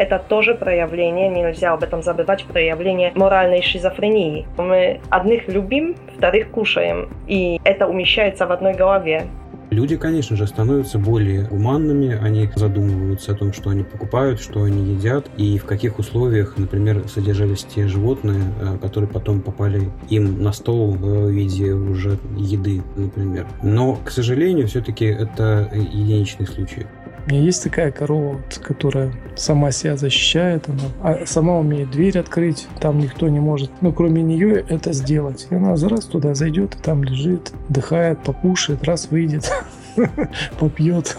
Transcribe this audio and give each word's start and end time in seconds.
Это 0.00 0.18
тоже 0.18 0.54
проявление, 0.54 1.28
нельзя 1.28 1.74
об 1.74 1.82
этом 1.82 2.02
забывать, 2.02 2.46
проявление 2.46 3.12
моральной 3.14 3.60
шизофрении. 3.60 4.46
Мы 4.56 4.98
одних 5.10 5.46
любим, 5.46 5.94
вторых 6.16 6.50
кушаем. 6.50 7.10
И 7.26 7.60
это 7.64 7.86
умещается 7.86 8.46
в 8.46 8.52
одной 8.52 8.72
голове. 8.72 9.26
Люди, 9.70 9.98
конечно 9.98 10.36
же, 10.36 10.46
становятся 10.46 10.98
более 10.98 11.44
гуманными, 11.44 12.18
они 12.18 12.48
задумываются 12.56 13.32
о 13.32 13.34
том, 13.34 13.52
что 13.52 13.68
они 13.68 13.84
покупают, 13.84 14.40
что 14.40 14.62
они 14.62 14.94
едят 14.94 15.26
и 15.36 15.58
в 15.58 15.66
каких 15.66 15.98
условиях, 15.98 16.54
например, 16.56 17.06
содержались 17.06 17.64
те 17.64 17.86
животные, 17.86 18.40
э, 18.58 18.78
которые 18.78 19.08
потом 19.08 19.42
попали 19.42 19.90
им 20.08 20.42
на 20.42 20.52
стол 20.52 20.92
в 20.92 21.28
виде 21.28 21.72
уже 21.72 22.18
еды, 22.38 22.82
например. 22.96 23.46
Но, 23.62 23.96
к 24.02 24.10
сожалению, 24.10 24.66
все-таки 24.66 25.04
это 25.04 25.70
единичный 25.72 26.46
случай. 26.46 26.86
Меня 27.30 27.42
есть 27.42 27.62
такая 27.62 27.92
корова, 27.92 28.40
которая 28.60 29.12
сама 29.36 29.70
себя 29.70 29.96
защищает, 29.96 30.68
она 30.68 30.80
а 31.00 31.26
сама 31.26 31.58
умеет 31.60 31.92
дверь 31.92 32.18
открыть, 32.18 32.66
там 32.80 32.98
никто 32.98 33.28
не 33.28 33.38
может, 33.38 33.70
ну, 33.82 33.92
кроме 33.92 34.20
нее 34.20 34.64
это 34.68 34.92
сделать. 34.92 35.46
И 35.50 35.54
она 35.54 35.76
раз 35.76 36.06
туда 36.06 36.34
зайдет, 36.34 36.74
и 36.74 36.78
там 36.82 37.04
лежит, 37.04 37.52
дыхает, 37.68 38.18
покушает, 38.24 38.82
раз 38.82 39.12
выйдет, 39.12 39.48
попьет. 40.58 41.16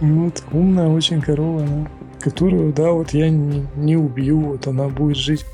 Вот, 0.00 0.42
умная 0.52 0.88
очень 0.88 1.22
корова, 1.22 1.66
которую, 2.20 2.74
да, 2.74 2.90
вот 2.90 3.14
я 3.14 3.30
не, 3.30 3.66
не 3.76 3.96
убью, 3.96 4.40
вот 4.40 4.66
она 4.66 4.88
будет 4.88 5.16
жить. 5.16 5.46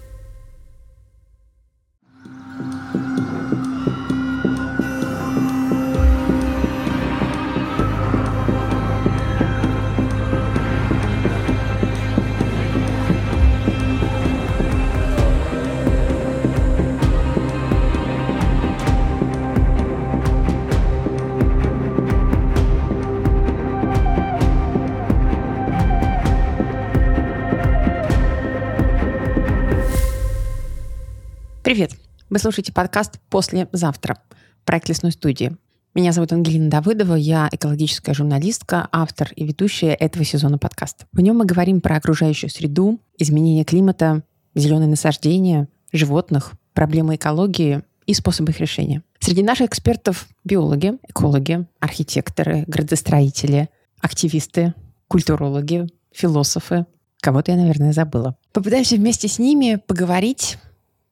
Привет! 31.72 31.92
Вы 32.28 32.38
слушаете 32.38 32.70
подкаст 32.70 33.18
«Послезавтра» 33.30 34.18
проект 34.66 34.90
лесной 34.90 35.10
студии. 35.10 35.56
Меня 35.94 36.12
зовут 36.12 36.30
Ангелина 36.30 36.68
Давыдова, 36.68 37.14
я 37.14 37.48
экологическая 37.50 38.12
журналистка, 38.12 38.90
автор 38.92 39.32
и 39.36 39.42
ведущая 39.42 39.94
этого 39.94 40.22
сезона 40.22 40.58
подкаста. 40.58 41.06
В 41.14 41.20
нем 41.20 41.38
мы 41.38 41.46
говорим 41.46 41.80
про 41.80 41.96
окружающую 41.96 42.50
среду, 42.50 43.00
изменение 43.16 43.64
климата, 43.64 44.22
зеленые 44.54 44.86
насаждения, 44.86 45.66
животных, 45.94 46.52
проблемы 46.74 47.14
экологии 47.14 47.80
и 48.04 48.12
способы 48.12 48.52
их 48.52 48.60
решения. 48.60 49.02
Среди 49.18 49.42
наших 49.42 49.68
экспертов 49.68 50.28
биологи, 50.44 50.98
экологи, 51.08 51.66
архитекторы, 51.80 52.64
градостроители, 52.66 53.70
активисты, 53.98 54.74
культурологи, 55.08 55.86
философы. 56.12 56.84
Кого-то 57.22 57.52
я, 57.52 57.56
наверное, 57.56 57.94
забыла. 57.94 58.36
Попытаемся 58.52 58.96
вместе 58.96 59.26
с 59.26 59.38
ними 59.38 59.76
поговорить 59.86 60.58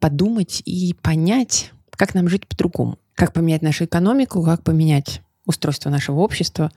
подумать 0.00 0.62
и 0.64 0.94
понять, 1.00 1.72
как 1.90 2.14
нам 2.14 2.28
жить 2.28 2.48
по-другому. 2.48 2.98
Как 3.14 3.32
поменять 3.32 3.62
нашу 3.62 3.84
экономику, 3.84 4.42
как 4.42 4.64
поменять 4.64 5.22
устройство 5.46 5.90
нашего 5.90 6.20
общества, 6.20 6.72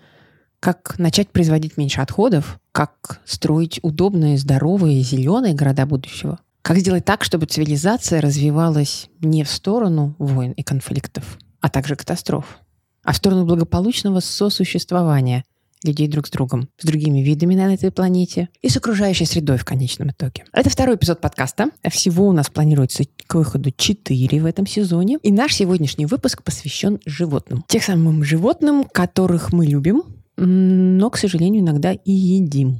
как 0.59 0.97
начать 0.99 1.29
производить 1.29 1.77
меньше 1.77 2.01
отходов, 2.01 2.59
как 2.71 3.21
строить 3.25 3.79
удобные, 3.81 4.37
здоровые, 4.37 5.01
зеленые 5.01 5.53
города 5.53 5.85
будущего. 5.85 6.39
Как 6.61 6.77
сделать 6.77 7.03
так, 7.03 7.23
чтобы 7.23 7.45
цивилизация 7.45 8.21
развивалась 8.21 9.09
не 9.19 9.43
в 9.43 9.49
сторону 9.49 10.15
войн 10.19 10.53
и 10.53 10.63
конфликтов, 10.63 11.37
а 11.59 11.69
также 11.69 11.95
катастроф, 11.95 12.59
а 13.03 13.11
в 13.11 13.17
сторону 13.17 13.45
благополучного 13.45 14.21
сосуществования, 14.21 15.43
людей 15.83 16.07
друг 16.07 16.27
с 16.27 16.31
другом, 16.31 16.69
с 16.77 16.85
другими 16.85 17.19
видами 17.19 17.55
на 17.55 17.73
этой 17.73 17.91
планете 17.91 18.49
и 18.61 18.69
с 18.69 18.77
окружающей 18.77 19.25
средой 19.25 19.57
в 19.57 19.65
конечном 19.65 20.11
итоге. 20.11 20.45
Это 20.53 20.69
второй 20.69 20.95
эпизод 20.95 21.21
подкаста. 21.21 21.69
Всего 21.89 22.27
у 22.27 22.31
нас 22.31 22.49
планируется 22.49 23.03
к 23.27 23.35
выходу 23.35 23.71
4 23.71 24.41
в 24.41 24.45
этом 24.45 24.65
сезоне. 24.65 25.19
И 25.23 25.31
наш 25.31 25.53
сегодняшний 25.55 26.05
выпуск 26.05 26.43
посвящен 26.43 26.99
животным. 27.05 27.63
Тех 27.67 27.83
самым 27.83 28.23
животным, 28.23 28.83
которых 28.83 29.53
мы 29.53 29.65
любим, 29.65 30.03
но, 30.37 31.09
к 31.09 31.17
сожалению, 31.17 31.61
иногда 31.61 31.93
и 31.93 32.11
едим. 32.11 32.79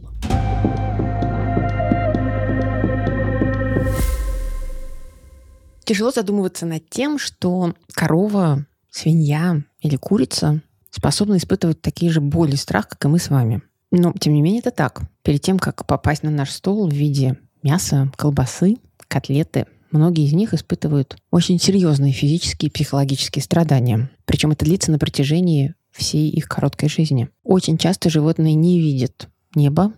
Тяжело 5.85 6.11
задумываться 6.11 6.65
над 6.65 6.89
тем, 6.89 7.19
что 7.19 7.73
корова, 7.93 8.65
свинья 8.89 9.63
или 9.81 9.97
курица 9.97 10.61
способны 10.93 11.37
испытывать 11.37 11.81
такие 11.81 12.11
же 12.11 12.21
боли 12.21 12.53
и 12.53 12.57
страх, 12.57 12.87
как 12.87 13.03
и 13.05 13.07
мы 13.07 13.19
с 13.19 13.29
вами. 13.29 13.61
Но, 13.91 14.13
тем 14.19 14.33
не 14.33 14.41
менее, 14.41 14.59
это 14.59 14.71
так. 14.71 15.01
Перед 15.23 15.41
тем, 15.41 15.59
как 15.59 15.85
попасть 15.85 16.23
на 16.23 16.31
наш 16.31 16.51
стол 16.51 16.87
в 16.87 16.93
виде 16.93 17.37
мяса, 17.63 18.11
колбасы, 18.15 18.77
котлеты, 19.07 19.65
многие 19.91 20.25
из 20.25 20.33
них 20.33 20.53
испытывают 20.53 21.17
очень 21.31 21.59
серьезные 21.59 22.13
физические 22.13 22.69
и 22.69 22.71
психологические 22.71 23.43
страдания. 23.43 24.09
Причем 24.25 24.51
это 24.51 24.65
длится 24.65 24.91
на 24.91 24.99
протяжении 24.99 25.75
всей 25.91 26.29
их 26.29 26.47
короткой 26.47 26.89
жизни. 26.89 27.29
Очень 27.43 27.77
часто 27.77 28.09
животные 28.09 28.55
не 28.55 28.79
видят 28.79 29.29
неба, 29.55 29.93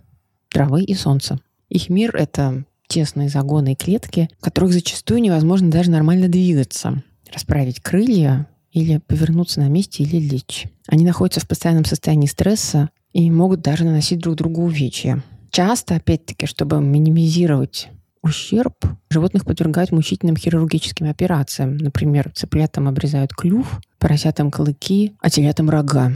травы 0.49 0.83
и 0.83 0.93
солнца. 0.93 1.39
Их 1.69 1.89
мир— 1.89 2.15
это 2.17 2.65
тесные 2.87 3.29
загоны 3.29 3.73
и 3.73 3.75
клетки, 3.75 4.29
в 4.39 4.43
которых 4.43 4.73
зачастую 4.73 5.21
невозможно 5.21 5.71
даже 5.71 5.89
нормально 5.89 6.27
двигаться. 6.27 7.01
Расправить 7.33 7.79
крылья 7.79 8.47
или 8.75 8.97
повернуться 8.97 9.61
на 9.61 9.69
месте 9.69 10.03
или 10.03 10.17
лечь. 10.17 10.67
Они 10.87 11.05
находятся 11.05 11.39
в 11.39 11.47
постоянном 11.47 11.85
состоянии 11.85 12.27
стресса 12.27 12.89
и 13.13 13.31
могут 13.31 13.61
даже 13.61 13.85
наносить 13.85 14.19
друг 14.19 14.35
другу 14.35 14.63
увечья. 14.63 15.23
Часто, 15.49 15.95
опять-таки, 15.95 16.45
чтобы 16.45 16.81
минимизировать 16.81 17.87
ущерб, 18.21 18.75
животных 19.09 19.45
подвергают 19.45 19.93
мучительным 19.93 20.35
хирургическим 20.35 21.09
операциям. 21.09 21.77
Например, 21.77 22.29
цыплятам 22.35 22.89
обрезают 22.89 23.33
клюв, 23.33 23.79
поросятам 23.97 24.51
клыки, 24.51 25.13
а 25.21 25.29
телятам 25.29 25.69
рога. 25.69 26.11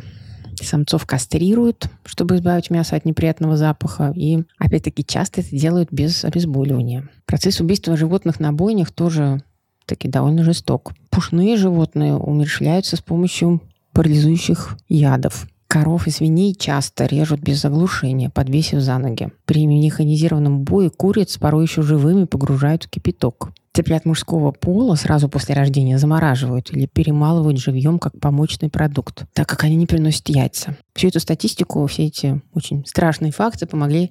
Самцов 0.61 1.05
кастрируют, 1.05 1.87
чтобы 2.03 2.35
избавить 2.35 2.69
мясо 2.69 2.97
от 2.97 3.05
неприятного 3.05 3.55
запаха. 3.55 4.11
И, 4.13 4.43
опять-таки, 4.57 5.05
часто 5.05 5.39
это 5.39 5.55
делают 5.55 5.93
без 5.93 6.25
обезболивания. 6.25 7.07
Процесс 7.25 7.61
убийства 7.61 7.95
животных 7.95 8.41
на 8.41 8.51
бойнях 8.51 8.91
тоже 8.91 9.41
таки 9.89 10.07
довольно 10.07 10.43
жесток. 10.43 10.93
Пушные 11.09 11.57
животные 11.57 12.15
умерщвляются 12.15 12.95
с 12.95 13.01
помощью 13.01 13.61
парализующих 13.93 14.77
ядов. 14.87 15.47
Коров 15.67 16.07
и 16.07 16.09
свиней 16.09 16.55
часто 16.55 17.05
режут 17.05 17.41
без 17.41 17.61
заглушения, 17.61 18.31
подвесив 18.31 18.79
за 18.79 18.97
ноги. 18.97 19.29
При 19.45 19.67
механизированном 19.67 20.63
бое 20.63 20.89
куриц 20.89 21.37
порой 21.37 21.65
еще 21.65 21.83
живыми 21.83 22.23
погружают 22.23 22.85
в 22.85 22.89
кипяток. 22.89 23.51
Цыплят 23.73 24.03
мужского 24.03 24.51
пола 24.51 24.95
сразу 24.95 25.29
после 25.29 25.53
рождения 25.53 25.99
замораживают 25.99 26.73
или 26.73 26.87
перемалывают 26.87 27.59
живьем 27.59 27.99
как 27.99 28.19
помощный 28.19 28.69
продукт, 28.69 29.25
так 29.33 29.47
как 29.47 29.63
они 29.63 29.75
не 29.75 29.85
приносят 29.85 30.27
яйца. 30.29 30.75
Всю 30.95 31.09
эту 31.09 31.19
статистику, 31.19 31.85
все 31.85 32.07
эти 32.07 32.41
очень 32.53 32.83
страшные 32.87 33.31
факты 33.31 33.67
помогли 33.67 34.09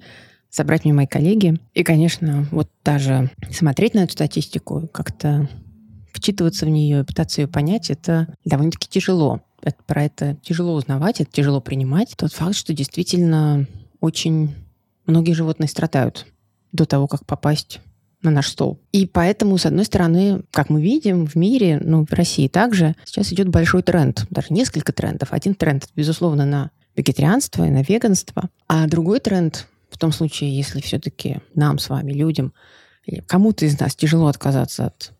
собрать 0.49 0.85
мне 0.85 0.93
мои 0.93 1.07
коллеги. 1.07 1.59
И, 1.73 1.83
конечно, 1.83 2.47
вот 2.51 2.69
даже 2.85 3.31
смотреть 3.51 3.95
на 3.95 3.99
эту 3.99 4.13
статистику, 4.13 4.87
как-то 4.93 5.49
вчитываться 6.19 6.65
в 6.65 6.69
нее 6.69 7.01
и 7.01 7.03
пытаться 7.03 7.41
ее 7.41 7.47
понять, 7.47 7.89
это 7.89 8.27
довольно-таки 8.45 8.87
тяжело. 8.87 9.41
Это, 9.61 9.77
про 9.85 10.03
это 10.03 10.37
тяжело 10.41 10.73
узнавать, 10.73 11.19
это 11.21 11.31
тяжело 11.31 11.59
принимать. 11.59 12.13
Тот 12.15 12.31
факт, 12.31 12.55
что 12.55 12.73
действительно 12.73 13.65
очень 13.99 14.55
многие 15.05 15.33
животные 15.33 15.67
страдают 15.67 16.27
до 16.71 16.85
того, 16.85 17.07
как 17.07 17.25
попасть 17.25 17.81
на 18.21 18.31
наш 18.31 18.47
стол. 18.47 18.79
И 18.91 19.05
поэтому, 19.05 19.57
с 19.57 19.65
одной 19.65 19.85
стороны, 19.85 20.43
как 20.51 20.69
мы 20.69 20.81
видим 20.81 21.25
в 21.25 21.35
мире, 21.35 21.79
ну, 21.81 22.05
в 22.05 22.13
России 22.13 22.47
также, 22.47 22.95
сейчас 23.05 23.31
идет 23.31 23.49
большой 23.49 23.81
тренд, 23.81 24.25
даже 24.29 24.47
несколько 24.49 24.91
трендов. 24.91 25.29
Один 25.31 25.55
тренд, 25.55 25.87
безусловно, 25.95 26.45
на 26.45 26.71
вегетарианство 26.95 27.65
и 27.65 27.69
на 27.69 27.81
веганство, 27.81 28.49
а 28.67 28.87
другой 28.87 29.19
тренд, 29.19 29.67
в 29.89 29.97
том 29.97 30.11
случае, 30.11 30.55
если 30.55 30.81
все-таки 30.81 31.39
нам 31.55 31.79
с 31.79 31.89
вами, 31.89 32.11
людям, 32.11 32.53
кому-то 33.25 33.65
из 33.65 33.79
нас 33.79 33.95
тяжело 33.95 34.27
отказаться 34.27 34.87
от 34.87 35.13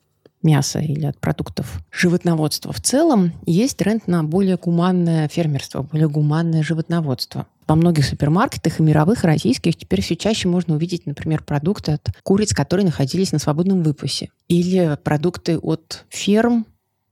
мяса 0.43 0.79
или 0.79 1.05
от 1.05 1.19
продуктов 1.19 1.81
животноводства 1.91 2.71
в 2.71 2.81
целом, 2.81 3.33
есть 3.45 3.77
тренд 3.77 4.07
на 4.07 4.23
более 4.23 4.57
гуманное 4.57 5.27
фермерство, 5.27 5.81
более 5.81 6.09
гуманное 6.09 6.63
животноводство. 6.63 7.47
Во 7.67 7.75
многих 7.75 8.05
супермаркетах 8.05 8.79
и 8.79 8.83
мировых, 8.83 9.23
и 9.23 9.27
российских 9.27 9.75
теперь 9.75 10.01
все 10.01 10.15
чаще 10.15 10.47
можно 10.47 10.75
увидеть, 10.75 11.05
например, 11.05 11.43
продукты 11.43 11.91
от 11.93 12.09
куриц, 12.23 12.53
которые 12.53 12.85
находились 12.85 13.31
на 13.31 13.37
свободном 13.37 13.83
выпасе. 13.83 14.29
Или 14.47 14.97
продукты 15.03 15.59
от 15.59 16.05
ферм, 16.09 16.65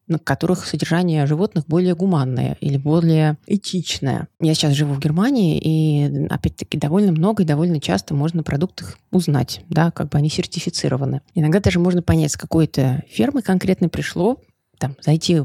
на 0.07 0.19
которых 0.19 0.65
содержание 0.65 1.25
животных 1.25 1.65
более 1.67 1.95
гуманное 1.95 2.57
или 2.61 2.77
более 2.77 3.37
этичное. 3.45 4.27
Я 4.39 4.53
сейчас 4.53 4.73
живу 4.73 4.93
в 4.93 4.99
Германии, 4.99 5.59
и 5.61 6.27
опять-таки 6.29 6.77
довольно 6.77 7.11
много 7.11 7.43
и 7.43 7.45
довольно 7.45 7.79
часто 7.79 8.13
можно 8.13 8.37
на 8.37 8.43
продуктах 8.43 8.97
узнать, 9.11 9.61
да, 9.69 9.91
как 9.91 10.09
бы 10.09 10.17
они 10.17 10.29
сертифицированы. 10.29 11.21
Иногда 11.33 11.59
даже 11.59 11.79
можно 11.79 12.01
понять, 12.01 12.31
с 12.31 12.37
какой-то 12.37 13.03
фермы 13.09 13.41
конкретно 13.41 13.89
пришло, 13.89 14.37
там, 14.77 14.95
зайти 15.01 15.41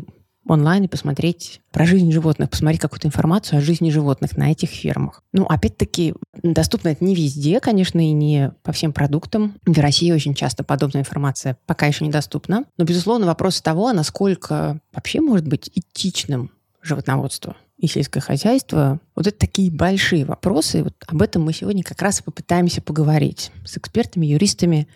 онлайн 0.46 0.84
и 0.84 0.88
посмотреть 0.88 1.60
про 1.70 1.86
жизнь 1.86 2.10
животных, 2.12 2.50
посмотреть 2.50 2.80
какую-то 2.80 3.08
информацию 3.08 3.58
о 3.58 3.62
жизни 3.62 3.90
животных 3.90 4.36
на 4.36 4.50
этих 4.50 4.70
фермах. 4.70 5.22
Ну, 5.32 5.44
опять-таки, 5.44 6.14
доступно 6.42 6.88
это 6.88 7.04
не 7.04 7.14
везде, 7.14 7.60
конечно, 7.60 8.00
и 8.00 8.12
не 8.12 8.52
по 8.62 8.72
всем 8.72 8.92
продуктам. 8.92 9.54
В 9.64 9.78
России 9.78 10.10
очень 10.10 10.34
часто 10.34 10.64
подобная 10.64 11.02
информация 11.02 11.56
пока 11.66 11.86
еще 11.86 12.04
недоступна. 12.04 12.64
Но, 12.76 12.84
безусловно, 12.84 13.26
вопрос 13.26 13.60
того, 13.60 13.92
насколько 13.92 14.80
вообще 14.92 15.20
может 15.20 15.46
быть 15.46 15.70
этичным 15.74 16.50
животноводство 16.82 17.56
и 17.78 17.86
сельское 17.86 18.20
хозяйство, 18.20 19.00
вот 19.14 19.26
это 19.26 19.38
такие 19.38 19.70
большие 19.70 20.24
вопросы. 20.24 20.84
Вот 20.84 20.94
об 21.06 21.22
этом 21.22 21.42
мы 21.42 21.52
сегодня 21.52 21.82
как 21.82 22.00
раз 22.02 22.20
и 22.20 22.22
попытаемся 22.22 22.80
поговорить 22.80 23.50
с 23.64 23.76
экспертами, 23.76 24.26
юристами, 24.26 24.88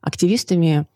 активистами 0.00 0.86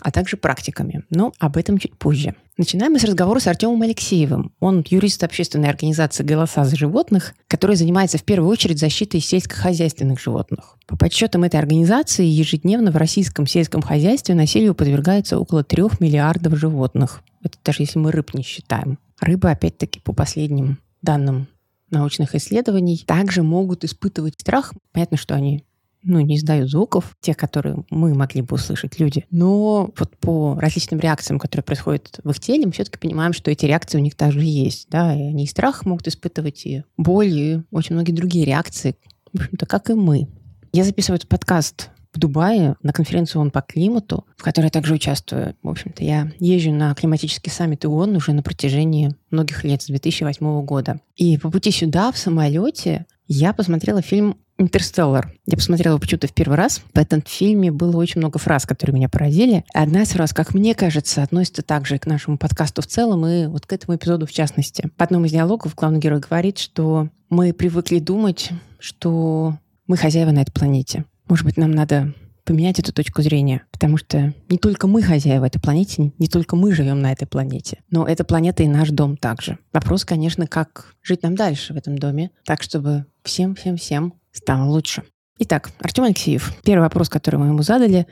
а 0.00 0.10
также 0.10 0.36
практиками. 0.36 1.04
Но 1.10 1.32
об 1.38 1.56
этом 1.56 1.78
чуть 1.78 1.96
позже. 1.96 2.34
Начинаем 2.56 2.92
мы 2.92 2.98
с 2.98 3.04
разговора 3.04 3.40
с 3.40 3.46
Артемом 3.46 3.82
Алексеевым. 3.82 4.52
Он 4.60 4.84
юрист 4.88 5.24
общественной 5.24 5.68
организации 5.68 6.22
«Голоса 6.22 6.64
за 6.64 6.76
животных», 6.76 7.34
которая 7.48 7.76
занимается 7.76 8.18
в 8.18 8.24
первую 8.24 8.50
очередь 8.50 8.78
защитой 8.78 9.20
сельскохозяйственных 9.20 10.20
животных. 10.20 10.76
По 10.86 10.96
подсчетам 10.96 11.44
этой 11.44 11.60
организации, 11.60 12.24
ежедневно 12.24 12.90
в 12.90 12.96
российском 12.96 13.46
сельском 13.46 13.82
хозяйстве 13.82 14.34
насилию 14.34 14.74
подвергается 14.74 15.38
около 15.38 15.64
3 15.64 15.84
миллиардов 16.00 16.56
животных. 16.58 17.22
Это 17.42 17.58
даже 17.64 17.82
если 17.82 17.98
мы 17.98 18.12
рыб 18.12 18.34
не 18.34 18.42
считаем. 18.42 18.98
Рыбы, 19.20 19.50
опять-таки, 19.50 20.00
по 20.00 20.12
последним 20.12 20.78
данным 21.00 21.48
научных 21.90 22.34
исследований, 22.34 23.02
также 23.06 23.42
могут 23.42 23.84
испытывать 23.84 24.34
страх. 24.38 24.72
Понятно, 24.92 25.16
что 25.16 25.34
они 25.34 25.64
ну, 26.02 26.20
не 26.20 26.36
издают 26.36 26.70
звуков, 26.70 27.16
те, 27.20 27.34
которые 27.34 27.84
мы 27.90 28.14
могли 28.14 28.42
бы 28.42 28.54
услышать 28.54 28.98
люди. 28.98 29.24
Но 29.30 29.90
вот 29.96 30.16
по 30.18 30.58
различным 30.58 31.00
реакциям, 31.00 31.38
которые 31.38 31.64
происходят 31.64 32.20
в 32.22 32.30
их 32.30 32.40
теле, 32.40 32.66
мы 32.66 32.72
все-таки 32.72 32.98
понимаем, 32.98 33.32
что 33.32 33.50
эти 33.50 33.66
реакции 33.66 33.98
у 33.98 34.02
них 34.02 34.14
также 34.14 34.40
есть. 34.40 34.88
Да? 34.90 35.14
И 35.14 35.22
они 35.22 35.44
и 35.44 35.48
страх 35.48 35.84
могут 35.84 36.08
испытывать, 36.08 36.66
и 36.66 36.84
боль, 36.96 37.32
и 37.32 37.60
очень 37.70 37.94
многие 37.94 38.12
другие 38.12 38.44
реакции, 38.44 38.96
в 39.32 39.40
общем-то, 39.40 39.66
как 39.66 39.90
и 39.90 39.94
мы. 39.94 40.28
Я 40.72 40.84
записываю 40.84 41.16
этот 41.16 41.28
подкаст 41.28 41.90
в 42.12 42.18
Дубае 42.18 42.76
на 42.82 42.92
конференцию 42.92 43.40
ООН 43.40 43.50
по 43.50 43.62
климату, 43.62 44.26
в 44.36 44.42
которой 44.42 44.66
я 44.66 44.70
также 44.70 44.94
участвую. 44.94 45.56
В 45.62 45.68
общем-то, 45.68 46.04
я 46.04 46.30
езжу 46.38 46.72
на 46.72 46.94
климатический 46.94 47.50
саммит 47.50 47.84
ООН 47.84 48.16
уже 48.16 48.32
на 48.32 48.42
протяжении 48.42 49.14
многих 49.30 49.64
лет, 49.64 49.82
с 49.82 49.86
2008 49.86 50.64
года. 50.64 51.00
И 51.16 51.38
по 51.38 51.50
пути 51.50 51.70
сюда, 51.70 52.12
в 52.12 52.18
самолете, 52.18 53.06
я 53.28 53.52
посмотрела 53.52 54.02
фильм 54.02 54.36
«Интерстеллар». 54.62 55.32
Я 55.46 55.56
посмотрела 55.56 55.94
его 55.94 56.00
почему-то 56.00 56.28
в 56.28 56.32
первый 56.32 56.56
раз. 56.56 56.82
В 56.94 56.98
этом 56.98 57.20
фильме 57.22 57.72
было 57.72 57.96
очень 57.96 58.20
много 58.20 58.38
фраз, 58.38 58.64
которые 58.64 58.94
меня 58.94 59.08
поразили. 59.08 59.64
Одна 59.74 60.02
из 60.02 60.10
фраз, 60.10 60.32
как 60.32 60.54
мне 60.54 60.74
кажется, 60.74 61.22
относится 61.22 61.62
также 61.62 61.98
к 61.98 62.06
нашему 62.06 62.38
подкасту 62.38 62.80
в 62.80 62.86
целом 62.86 63.26
и 63.26 63.46
вот 63.46 63.66
к 63.66 63.72
этому 63.72 63.96
эпизоду 63.96 64.26
в 64.26 64.32
частности. 64.32 64.88
В 64.96 65.02
одном 65.02 65.24
из 65.24 65.32
диалогов 65.32 65.74
главный 65.74 65.98
герой 65.98 66.20
говорит, 66.20 66.58
что 66.58 67.08
мы 67.28 67.52
привыкли 67.52 67.98
думать, 67.98 68.50
что 68.78 69.58
мы 69.86 69.96
хозяева 69.96 70.30
на 70.30 70.42
этой 70.42 70.52
планете. 70.52 71.04
Может 71.28 71.44
быть, 71.44 71.56
нам 71.56 71.72
надо 71.72 72.14
поменять 72.44 72.78
эту 72.78 72.92
точку 72.92 73.22
зрения, 73.22 73.64
потому 73.72 73.96
что 73.96 74.34
не 74.48 74.58
только 74.58 74.86
мы 74.86 75.02
хозяева 75.02 75.44
этой 75.44 75.60
планете, 75.60 76.12
не 76.18 76.28
только 76.28 76.56
мы 76.56 76.72
живем 76.72 77.00
на 77.00 77.12
этой 77.12 77.26
планете, 77.26 77.78
но 77.90 78.06
эта 78.06 78.24
планета 78.24 78.62
и 78.62 78.68
наш 78.68 78.90
дом 78.90 79.16
также. 79.16 79.58
Вопрос, 79.72 80.04
конечно, 80.04 80.46
как 80.46 80.94
жить 81.02 81.22
нам 81.22 81.34
дальше 81.34 81.72
в 81.72 81.76
этом 81.76 81.98
доме, 81.98 82.30
так, 82.44 82.62
чтобы 82.62 83.06
всем-всем-всем 83.22 84.14
стало 84.32 84.68
лучше. 84.68 85.02
Итак, 85.38 85.70
Артем 85.80 86.04
Алексеев, 86.04 86.52
первый 86.64 86.82
вопрос, 86.82 87.08
который 87.08 87.36
мы 87.36 87.46
ему 87.46 87.62
задали, 87.62 88.06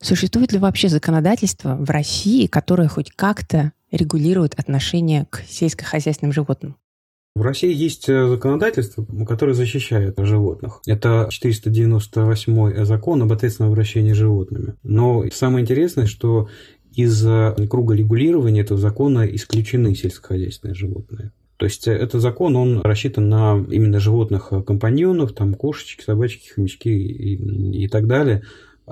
существует 0.00 0.52
ли 0.52 0.58
вообще 0.58 0.88
законодательство 0.88 1.76
в 1.76 1.90
России, 1.90 2.46
которое 2.46 2.88
хоть 2.88 3.10
как-то 3.10 3.72
регулирует 3.90 4.58
отношение 4.58 5.26
к 5.30 5.42
сельскохозяйственным 5.48 6.32
животным? 6.32 6.76
В 7.36 7.42
России 7.42 7.72
есть 7.72 8.08
э, 8.08 8.28
законодательство, 8.28 9.04
которое 9.24 9.54
защищает 9.54 10.14
животных. 10.18 10.80
Это 10.86 11.28
498 11.30 12.84
закон 12.84 13.22
об 13.22 13.32
ответственном 13.32 13.72
обращении 13.72 14.12
с 14.12 14.16
животными. 14.16 14.74
Но 14.82 15.24
самое 15.32 15.62
интересное, 15.62 16.06
что 16.06 16.48
из 16.92 17.24
э, 17.24 17.54
круга 17.68 17.94
регулирования 17.94 18.62
этого 18.62 18.80
закона 18.80 19.26
исключены 19.26 19.94
сельскохозяйственные 19.94 20.74
животные. 20.74 21.32
То 21.60 21.66
есть 21.66 21.86
э, 21.86 21.92
этот 21.92 22.22
закон, 22.22 22.56
он 22.56 22.80
рассчитан 22.80 23.28
на 23.28 23.62
именно 23.70 24.00
животных 24.00 24.50
компаньонов, 24.66 25.34
там 25.34 25.54
кошечки, 25.54 26.02
собачки, 26.02 26.48
хомячки 26.48 26.88
и, 26.88 27.84
и 27.84 27.88
так 27.88 28.06
далее. 28.06 28.42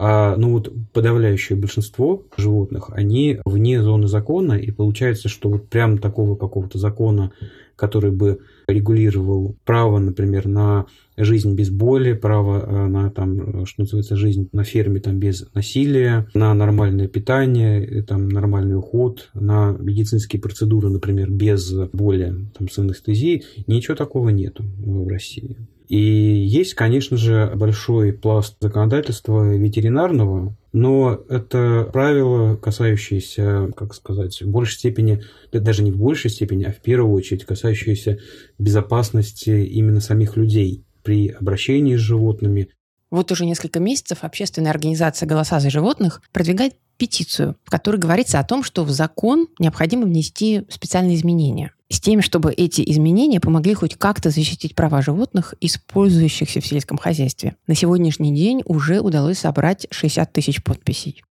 А, 0.00 0.36
ну 0.36 0.52
вот 0.52 0.72
подавляющее 0.92 1.58
большинство 1.58 2.22
животных, 2.36 2.90
они 2.92 3.40
вне 3.44 3.82
зоны 3.82 4.06
закона, 4.06 4.52
и 4.52 4.70
получается, 4.70 5.28
что 5.28 5.50
вот 5.50 5.68
прям 5.68 5.98
такого 5.98 6.36
какого-то 6.36 6.78
закона 6.78 7.32
который 7.78 8.10
бы 8.10 8.40
регулировал 8.66 9.56
право, 9.64 9.98
например, 10.00 10.48
на 10.48 10.86
жизнь 11.16 11.54
без 11.54 11.70
боли, 11.70 12.12
право 12.12 12.58
э, 12.58 12.86
на, 12.88 13.10
там, 13.10 13.64
что 13.66 13.82
называется, 13.82 14.16
жизнь 14.16 14.48
на 14.52 14.64
ферме 14.64 14.98
там, 14.98 15.18
без 15.20 15.46
насилия, 15.54 16.26
на 16.34 16.52
нормальное 16.54 17.06
питание, 17.06 17.84
э, 17.84 18.02
там, 18.02 18.28
нормальный 18.28 18.76
уход, 18.76 19.30
на 19.32 19.76
медицинские 19.78 20.42
процедуры, 20.42 20.90
например, 20.90 21.30
без 21.30 21.72
боли, 21.92 22.34
там, 22.58 22.68
с 22.68 22.78
анестезией. 22.78 23.44
Ничего 23.68 23.94
такого 23.94 24.30
нету 24.30 24.64
в 24.78 25.06
России. 25.06 25.56
И 25.88 25.96
есть, 25.98 26.74
конечно 26.74 27.16
же, 27.16 27.50
большой 27.54 28.12
пласт 28.12 28.56
законодательства 28.60 29.56
ветеринарного, 29.56 30.54
но 30.72 31.18
это 31.30 31.88
правило, 31.90 32.56
касающееся, 32.56 33.70
как 33.74 33.94
сказать, 33.94 34.42
в 34.42 34.48
большей 34.48 34.74
степени, 34.74 35.22
даже 35.50 35.82
не 35.82 35.90
в 35.90 35.96
большей 35.96 36.30
степени, 36.30 36.64
а 36.64 36.72
в 36.72 36.82
первую 36.82 37.14
очередь 37.14 37.46
касающееся 37.46 38.18
безопасности 38.58 39.48
именно 39.48 40.00
самих 40.00 40.36
людей 40.36 40.84
при 41.02 41.28
обращении 41.28 41.96
с 41.96 42.00
животными. 42.00 42.68
Вот 43.10 43.32
уже 43.32 43.46
несколько 43.46 43.80
месяцев 43.80 44.18
общественная 44.20 44.70
организация 44.70 45.26
«Голоса 45.26 45.58
за 45.58 45.70
животных» 45.70 46.20
продвигает 46.32 46.74
петицию, 46.98 47.56
в 47.64 47.70
которой 47.70 47.96
говорится 47.96 48.38
о 48.38 48.44
том, 48.44 48.62
что 48.62 48.84
в 48.84 48.90
закон 48.90 49.48
необходимо 49.58 50.04
внести 50.04 50.64
специальные 50.68 51.16
изменения 51.16 51.72
с 51.90 52.00
тем, 52.00 52.20
чтобы 52.20 52.52
эти 52.52 52.82
изменения 52.90 53.40
помогли 53.40 53.74
хоть 53.74 53.96
как-то 53.96 54.30
защитить 54.30 54.74
права 54.74 55.02
животных, 55.02 55.54
использующихся 55.60 56.60
в 56.60 56.66
сельском 56.66 56.98
хозяйстве. 56.98 57.56
На 57.66 57.74
сегодняшний 57.74 58.34
день 58.34 58.62
уже 58.66 59.00
удалось 59.00 59.38
собрать 59.38 59.86
60 59.90 60.32
тысяч 60.32 60.62
подписей. 60.62 61.22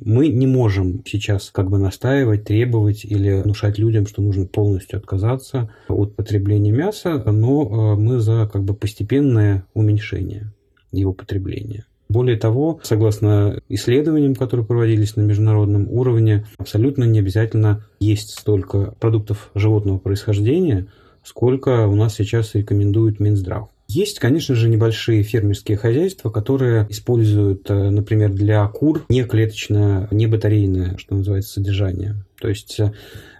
Мы 0.00 0.28
не 0.28 0.46
можем 0.46 1.02
сейчас 1.04 1.50
как 1.50 1.70
бы 1.70 1.78
настаивать, 1.78 2.44
требовать 2.44 3.04
или 3.04 3.42
внушать 3.42 3.78
людям, 3.78 4.06
что 4.06 4.22
нужно 4.22 4.46
полностью 4.46 4.98
отказаться 4.98 5.70
от 5.88 6.14
потребления 6.14 6.70
мяса, 6.70 7.22
но 7.26 7.94
э, 7.96 8.00
мы 8.00 8.20
за 8.20 8.48
как 8.50 8.62
бы 8.64 8.74
постепенное 8.74 9.66
уменьшение 9.74 10.52
его 10.92 11.12
потребления. 11.12 11.84
Более 12.08 12.36
того, 12.36 12.80
согласно 12.82 13.60
исследованиям, 13.68 14.34
которые 14.34 14.64
проводились 14.64 15.16
на 15.16 15.22
международном 15.22 15.90
уровне, 15.90 16.46
абсолютно 16.56 17.04
не 17.04 17.18
обязательно 17.18 17.84
есть 18.00 18.30
столько 18.30 18.94
продуктов 18.98 19.50
животного 19.54 19.98
происхождения, 19.98 20.86
сколько 21.22 21.86
у 21.86 21.94
нас 21.94 22.14
сейчас 22.14 22.54
рекомендует 22.54 23.20
Минздрав. 23.20 23.68
Есть, 23.90 24.18
конечно 24.18 24.54
же, 24.54 24.68
небольшие 24.68 25.22
фермерские 25.22 25.78
хозяйства, 25.78 26.28
которые 26.28 26.86
используют, 26.90 27.70
э, 27.70 27.90
например, 27.90 28.30
для 28.32 28.66
кур 28.68 29.06
не 29.08 29.24
клеточное, 29.24 30.08
не 30.10 30.26
батарейное, 30.26 30.98
что 30.98 31.14
называется, 31.14 31.54
содержание. 31.54 32.16
То 32.40 32.48
есть 32.48 32.78
э, 32.78 32.92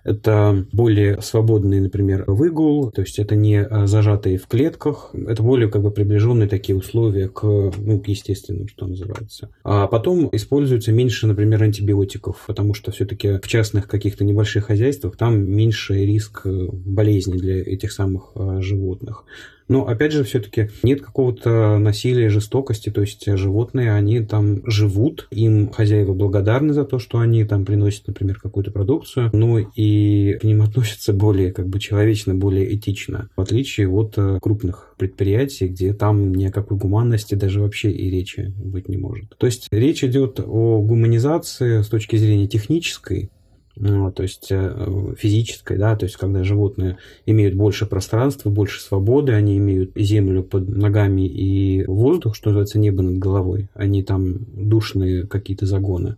это 0.05 0.67
более 0.73 1.21
свободный, 1.21 1.81
например, 1.81 2.25
выгул, 2.27 2.91
то 2.91 3.03
есть 3.03 3.19
это 3.19 3.37
не 3.37 3.63
э, 3.63 3.87
зажатые 3.87 4.39
в 4.39 4.47
клетках, 4.47 5.11
это 5.15 5.43
более 5.43 5.71
как 5.71 5.83
бы 5.83 5.91
приближенные 5.91 6.49
такие 6.49 6.77
условия 6.77 7.29
к, 7.29 7.43
ну, 7.43 8.03
естественным, 8.05 8.69
что 8.69 8.87
называется. 8.87 9.51
А 9.63 9.87
потом 9.87 10.29
используется 10.33 10.93
меньше, 10.93 11.27
например, 11.27 11.63
антибиотиков, 11.63 12.45
потому 12.47 12.75
что 12.75 12.91
все-таки 12.91 13.39
в 13.39 13.47
частных 13.47 13.87
каких-то 13.87 14.25
небольших 14.25 14.67
хозяйствах 14.67 15.17
там 15.17 15.39
меньше 15.49 15.95
риск 15.95 16.47
болезни 16.47 17.37
для 17.37 17.61
этих 17.61 17.93
самых 17.93 18.33
животных. 18.61 19.25
Но, 19.69 19.87
опять 19.87 20.13
же, 20.13 20.25
все-таки 20.25 20.71
нет 20.83 21.03
какого-то 21.03 21.79
насилия, 21.79 22.31
жестокости, 22.31 22.91
то 22.91 23.03
есть 23.03 23.27
животные, 23.37 23.93
они 23.93 24.21
там 24.21 24.63
живут, 24.69 25.29
им 25.31 25.71
хозяева 25.71 26.15
благодарны 26.15 26.73
за 26.73 26.85
то, 26.85 26.99
что 26.99 27.19
они 27.19 27.45
там 27.45 27.67
приносят, 27.67 28.07
например, 28.07 28.41
какую-то 28.41 28.71
продукцию, 28.71 28.88
ну 29.33 29.59
и 29.59 30.39
к 30.41 30.45
ним 30.45 30.63
относятся 30.63 31.13
более 31.13 31.53
как 31.53 31.69
бы 31.69 31.79
человечно, 31.79 32.35
более 32.35 32.75
этично, 32.75 33.29
в 33.37 33.41
отличие 33.41 33.89
от 33.89 34.15
э, 34.17 34.39
крупных 34.41 34.95
предприятий, 34.97 35.69
где 35.69 35.93
там 35.93 36.35
ни 36.35 36.47
о 36.47 36.53
какой 36.53 36.79
гуманности 36.79 37.35
даже 37.35 37.61
вообще 37.61 37.91
и 37.91 38.11
речи 38.11 38.53
быть 38.57 38.89
не 38.89 38.97
может. 38.97 39.37
То 39.37 39.47
есть 39.47 39.69
речь 39.71 40.03
идет 40.03 40.41
о 40.41 40.81
гуманизации 40.81 41.83
с 41.83 41.89
точки 41.89 42.17
зрения 42.17 42.49
технической, 42.49 43.31
ну, 43.81 44.11
то 44.11 44.23
есть 44.25 44.49
э, 44.51 45.15
физической, 45.17 45.79
да, 45.79 45.95
то 45.97 46.05
есть 46.05 46.17
когда 46.17 46.43
животные 46.43 46.97
имеют 47.27 47.55
больше 47.55 47.87
пространства, 47.87 48.51
больше 48.51 48.81
свободы, 48.81 49.33
они 49.33 49.57
имеют 49.59 49.93
землю 49.95 50.43
под 50.43 50.69
ногами 50.69 51.29
и 51.29 51.85
воздух, 51.85 52.35
что 52.35 52.49
называется, 52.49 52.79
небо 52.79 53.03
над 53.03 53.19
головой, 53.19 53.69
они 53.75 54.03
там 54.03 54.39
душные 54.53 55.27
какие-то 55.27 55.67
загоны. 55.67 56.17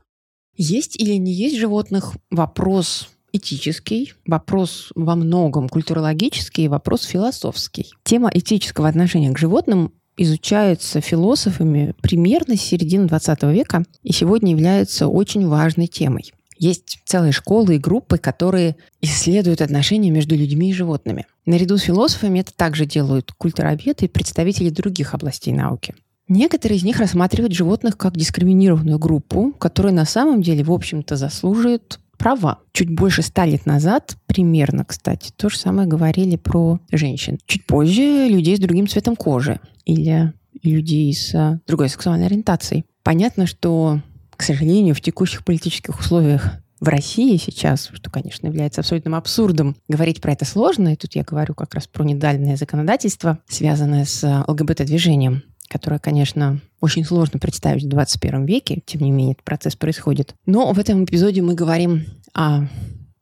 Есть 0.56 1.00
или 1.00 1.14
не 1.14 1.32
есть 1.32 1.56
животных 1.56 2.14
вопрос 2.30 3.08
этический, 3.32 4.14
вопрос 4.26 4.90
во 4.94 5.14
многом 5.16 5.68
культурологический, 5.68 6.68
вопрос 6.68 7.04
философский. 7.04 7.92
Тема 8.04 8.30
этического 8.32 8.88
отношения 8.88 9.30
к 9.30 9.38
животным 9.38 9.92
изучается 10.16 11.00
философами 11.00 11.94
примерно 12.02 12.56
с 12.56 12.60
середины 12.60 13.06
20 13.06 13.42
века 13.44 13.84
и 14.02 14.12
сегодня 14.12 14.50
является 14.50 15.08
очень 15.08 15.46
важной 15.46 15.86
темой. 15.86 16.32
Есть 16.58 16.98
целые 17.06 17.32
школы 17.32 17.76
и 17.76 17.78
группы, 17.78 18.18
которые 18.18 18.76
исследуют 19.00 19.62
отношения 19.62 20.10
между 20.10 20.36
людьми 20.36 20.68
и 20.68 20.74
животными. 20.74 21.26
Наряду 21.46 21.78
с 21.78 21.82
философами 21.82 22.40
это 22.40 22.52
также 22.54 22.84
делают 22.84 23.32
культуроведы 23.32 24.04
и 24.04 24.08
представители 24.08 24.68
других 24.68 25.14
областей 25.14 25.54
науки. 25.54 25.94
Некоторые 26.30 26.78
из 26.78 26.84
них 26.84 27.00
рассматривают 27.00 27.52
животных 27.52 27.98
как 27.98 28.16
дискриминированную 28.16 29.00
группу, 29.00 29.52
которая 29.58 29.92
на 29.92 30.04
самом 30.04 30.42
деле, 30.42 30.62
в 30.62 30.70
общем-то, 30.70 31.16
заслуживает 31.16 31.98
права. 32.18 32.60
Чуть 32.72 32.88
больше 32.88 33.22
ста 33.22 33.44
лет 33.44 33.66
назад, 33.66 34.16
примерно, 34.26 34.84
кстати, 34.84 35.32
то 35.36 35.48
же 35.48 35.58
самое 35.58 35.88
говорили 35.88 36.36
про 36.36 36.78
женщин. 36.92 37.40
Чуть 37.46 37.66
позже 37.66 38.28
людей 38.28 38.56
с 38.56 38.60
другим 38.60 38.86
цветом 38.86 39.16
кожи 39.16 39.58
или 39.84 40.32
людей 40.62 41.12
с 41.12 41.34
а, 41.34 41.58
другой 41.66 41.88
сексуальной 41.88 42.26
ориентацией. 42.26 42.84
Понятно, 43.02 43.46
что, 43.46 44.00
к 44.36 44.44
сожалению, 44.44 44.94
в 44.94 45.00
текущих 45.00 45.44
политических 45.44 45.98
условиях 45.98 46.52
в 46.78 46.86
России 46.86 47.38
сейчас, 47.38 47.90
что, 47.92 48.08
конечно, 48.08 48.46
является 48.46 48.82
абсолютным 48.82 49.16
абсурдом, 49.16 49.74
говорить 49.88 50.20
про 50.20 50.34
это 50.34 50.44
сложно, 50.44 50.92
и 50.92 50.96
тут 50.96 51.16
я 51.16 51.24
говорю 51.24 51.54
как 51.54 51.74
раз 51.74 51.88
про 51.88 52.04
недальное 52.04 52.54
законодательство, 52.54 53.40
связанное 53.48 54.04
с 54.04 54.22
а, 54.22 54.44
ЛГБТ-движением 54.46 55.42
которое, 55.70 56.00
конечно, 56.00 56.60
очень 56.80 57.04
сложно 57.04 57.38
представить 57.38 57.84
в 57.84 57.88
21 57.88 58.44
веке, 58.44 58.82
тем 58.84 59.02
не 59.02 59.12
менее, 59.12 59.32
этот 59.32 59.44
процесс 59.44 59.76
происходит. 59.76 60.34
Но 60.44 60.72
в 60.72 60.78
этом 60.78 61.04
эпизоде 61.04 61.40
мы 61.40 61.54
говорим 61.54 62.04
о 62.34 62.66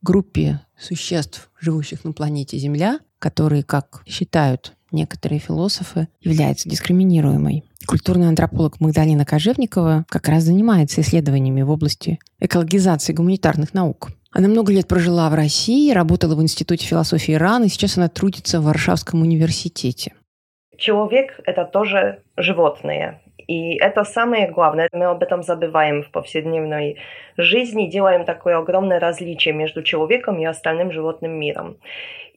группе 0.00 0.60
существ, 0.78 1.50
живущих 1.60 2.04
на 2.04 2.12
планете 2.12 2.56
Земля, 2.56 3.00
которые, 3.18 3.62
как 3.62 4.02
считают 4.06 4.74
некоторые 4.90 5.38
философы, 5.38 6.08
является 6.20 6.68
дискриминируемой. 6.68 7.64
Культурный 7.86 8.28
антрополог 8.28 8.80
Магдалина 8.80 9.24
Кожевникова 9.24 10.06
как 10.08 10.28
раз 10.28 10.44
занимается 10.44 11.02
исследованиями 11.02 11.62
в 11.62 11.70
области 11.70 12.18
экологизации 12.40 13.12
гуманитарных 13.12 13.74
наук. 13.74 14.10
Она 14.30 14.48
много 14.48 14.72
лет 14.72 14.86
прожила 14.86 15.28
в 15.30 15.34
России, 15.34 15.90
работала 15.92 16.34
в 16.34 16.42
Институте 16.42 16.86
философии 16.86 17.34
Ирана, 17.34 17.64
и 17.64 17.68
сейчас 17.68 17.96
она 17.96 18.08
трудится 18.08 18.60
в 18.60 18.64
Варшавском 18.64 19.22
университете. 19.22 20.12
Человек— 20.78 21.40
это 21.44 21.64
тоже 21.64 22.22
животное. 22.36 23.20
И 23.48 23.76
это 23.78 24.04
самое 24.04 24.48
главное. 24.48 24.88
Мы 24.92 25.06
об 25.06 25.22
этом 25.22 25.42
забываем 25.42 26.02
в 26.02 26.10
повседневной 26.10 26.98
жизни, 27.36 27.90
делаем 27.90 28.24
такое 28.24 28.56
огромное 28.56 29.00
различие 29.00 29.54
между 29.54 29.82
человеком 29.82 30.38
и 30.38 30.44
остальным 30.44 30.92
животным 30.92 31.32
миром. 31.32 31.78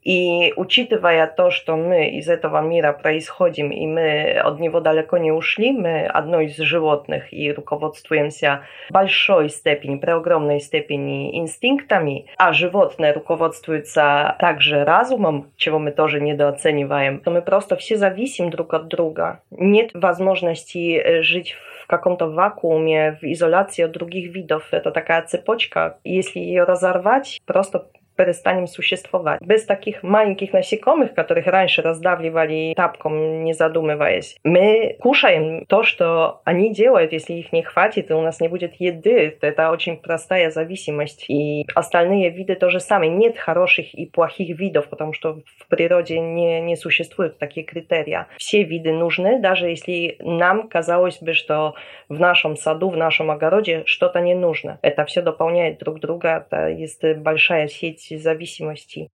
И 0.01 0.53
учитывая 0.55 1.27
то, 1.27 1.51
что 1.51 1.75
мы 1.75 2.09
из 2.09 2.27
этого 2.27 2.61
мира 2.61 2.91
происходим, 2.93 3.71
и 3.71 3.85
мы 3.85 4.33
от 4.33 4.59
него 4.59 4.79
далеко 4.79 5.17
не 5.17 5.31
ушли, 5.31 5.71
мы 5.71 6.05
одно 6.05 6.41
из 6.41 6.57
животных 6.57 7.31
и 7.31 7.51
руководствуемся 7.51 8.63
большой 8.89 9.49
степени, 9.49 9.97
при 9.97 10.11
огромной 10.11 10.59
степени 10.59 11.37
инстинктами, 11.39 12.25
а 12.37 12.53
животное 12.53 13.13
руководствуется 13.13 14.35
также 14.39 14.83
разумом, 14.83 15.51
чего 15.55 15.79
мы 15.79 15.91
тоже 15.91 16.19
недооцениваем, 16.19 17.19
то 17.19 17.31
мы 17.31 17.41
просто 17.41 17.75
все 17.75 17.95
зависим 17.97 18.49
друг 18.49 18.73
от 18.73 18.87
друга. 18.87 19.41
Нет 19.51 19.91
возможности 19.93 20.97
э, 20.97 21.21
жить 21.21 21.55
в 21.83 21.87
каком-то 21.87 22.27
вакууме, 22.27 23.17
в 23.21 23.25
изоляции 23.25 23.83
от 23.83 23.91
других 23.91 24.33
видов. 24.33 24.67
Это 24.71 24.91
такая 24.91 25.23
цепочка. 25.23 25.99
Если 26.03 26.39
ее 26.39 26.63
разорвать, 26.63 27.41
просто 27.45 27.87
перестанем 28.21 28.67
существовать. 28.67 29.41
Без 29.41 29.65
таких 29.65 30.03
маленьких 30.03 30.53
насекомых, 30.53 31.15
которых 31.15 31.47
раньше 31.47 31.81
раздавливали 31.81 32.73
тапком, 32.75 33.43
не 33.43 33.53
задумываясь, 33.53 34.37
мы 34.43 34.95
кушаем 34.99 35.65
то, 35.65 35.81
что 35.81 36.41
они 36.45 36.71
делают, 36.71 37.13
если 37.13 37.33
их 37.33 37.51
не 37.51 37.63
хватит, 37.63 38.11
и 38.11 38.13
у 38.13 38.21
нас 38.21 38.39
не 38.39 38.47
будет 38.47 38.75
еды. 38.75 39.37
Это 39.41 39.71
очень 39.71 39.97
простая 39.97 40.51
зависимость. 40.51 41.25
И 41.29 41.65
остальные 41.73 42.29
виды 42.29 42.53
тоже 42.55 42.79
самое. 42.79 43.11
Нет 43.11 43.39
хороших 43.39 43.93
и 43.95 44.05
плохих 44.05 44.59
видов, 44.59 44.87
потому 44.87 45.13
что 45.13 45.41
в 45.57 45.67
природе 45.67 46.19
не, 46.19 46.61
не 46.61 46.75
существуют 46.75 47.39
такие 47.39 47.65
критерии. 47.65 48.25
Все 48.37 48.63
виды 48.63 48.91
нужны, 48.91 49.39
даже 49.39 49.67
если 49.67 50.17
нам 50.19 50.67
казалось 50.67 51.17
бы, 51.21 51.33
что 51.33 51.73
в 52.07 52.19
нашем 52.19 52.55
саду, 52.55 52.89
в 52.89 52.97
нашем 52.97 53.31
огороде 53.31 53.81
что-то 53.85 54.21
не 54.21 54.35
нужно. 54.35 54.77
Это 54.83 55.05
все 55.05 55.21
дополняет 55.21 55.79
друг 55.79 55.99
друга. 55.99 56.45
Это 56.45 56.67
есть 56.69 57.03
большая 57.17 57.67
сеть 57.67 58.10
зависимостей. 58.17 59.09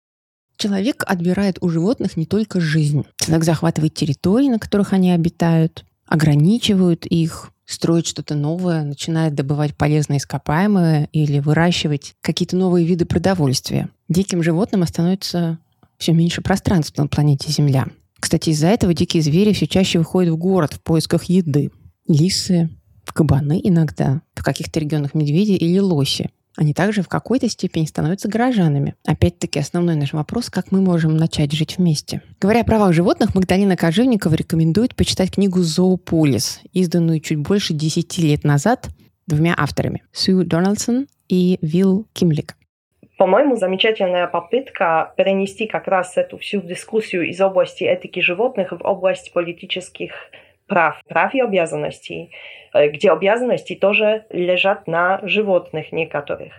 Человек 0.56 1.04
отбирает 1.06 1.58
у 1.60 1.68
животных 1.68 2.16
не 2.16 2.26
только 2.26 2.60
жизнь. 2.60 3.04
Человек 3.16 3.44
захватывает 3.44 3.94
территории, 3.94 4.48
на 4.48 4.58
которых 4.58 4.92
они 4.92 5.10
обитают, 5.10 5.84
ограничивают 6.06 7.06
их, 7.06 7.50
строит 7.66 8.06
что-то 8.06 8.34
новое, 8.34 8.84
начинает 8.84 9.34
добывать 9.34 9.76
полезные 9.76 10.18
ископаемые 10.18 11.08
или 11.12 11.40
выращивать 11.40 12.14
какие-то 12.20 12.56
новые 12.56 12.86
виды 12.86 13.04
продовольствия. 13.04 13.88
Диким 14.08 14.42
животным 14.42 14.86
становится 14.86 15.58
все 15.98 16.12
меньше 16.12 16.40
пространства 16.40 17.02
на 17.02 17.08
планете 17.08 17.50
Земля. 17.50 17.86
Кстати, 18.20 18.50
из-за 18.50 18.68
этого 18.68 18.94
дикие 18.94 19.22
звери 19.22 19.52
все 19.52 19.66
чаще 19.66 19.98
выходят 19.98 20.32
в 20.32 20.36
город 20.36 20.74
в 20.74 20.82
поисках 20.82 21.24
еды. 21.24 21.70
Лисы, 22.06 22.70
кабаны 23.14 23.60
иногда, 23.62 24.22
в 24.34 24.42
каких-то 24.42 24.80
регионах 24.80 25.14
медведи 25.14 25.52
или 25.52 25.78
лоси 25.78 26.30
они 26.56 26.74
также 26.74 27.02
в 27.02 27.08
какой-то 27.08 27.48
степени 27.48 27.84
становятся 27.84 28.28
горожанами. 28.28 28.94
Опять-таки, 29.06 29.58
основной 29.58 29.96
наш 29.96 30.12
вопрос, 30.12 30.50
как 30.50 30.72
мы 30.72 30.80
можем 30.80 31.16
начать 31.16 31.52
жить 31.52 31.78
вместе. 31.78 32.22
Говоря 32.40 32.60
о 32.60 32.64
правах 32.64 32.92
животных, 32.92 33.34
Магдалина 33.34 33.76
Кожевникова 33.76 34.34
рекомендует 34.34 34.94
почитать 34.94 35.32
книгу 35.32 35.60
«Зоополис», 35.60 36.60
изданную 36.72 37.20
чуть 37.20 37.38
больше 37.38 37.74
10 37.74 38.18
лет 38.18 38.44
назад 38.44 38.88
двумя 39.26 39.54
авторами– 39.56 40.02
Сью 40.12 40.44
Дональдсон 40.44 41.06
и 41.28 41.58
Вилл 41.62 42.06
Кимлик. 42.12 42.56
По-моему, 43.16 43.56
замечательная 43.56 44.26
попытка 44.26 45.12
перенести 45.16 45.66
как 45.66 45.86
раз 45.86 46.16
эту 46.16 46.36
всю 46.38 46.60
дискуссию 46.60 47.28
из 47.28 47.40
области 47.40 47.84
этики 47.84 48.20
животных 48.20 48.72
в 48.72 48.84
область 48.84 49.32
политических 49.32 50.12
прав, 50.66 51.00
прав 51.08 51.34
и 51.34 51.40
обязанностей, 51.40 52.30
э, 52.72 52.88
где 52.88 53.10
обязанности 53.10 53.74
тоже 53.74 54.24
лежат 54.30 54.86
на 54.86 55.20
животных 55.22 55.92
некоторых, 55.92 56.52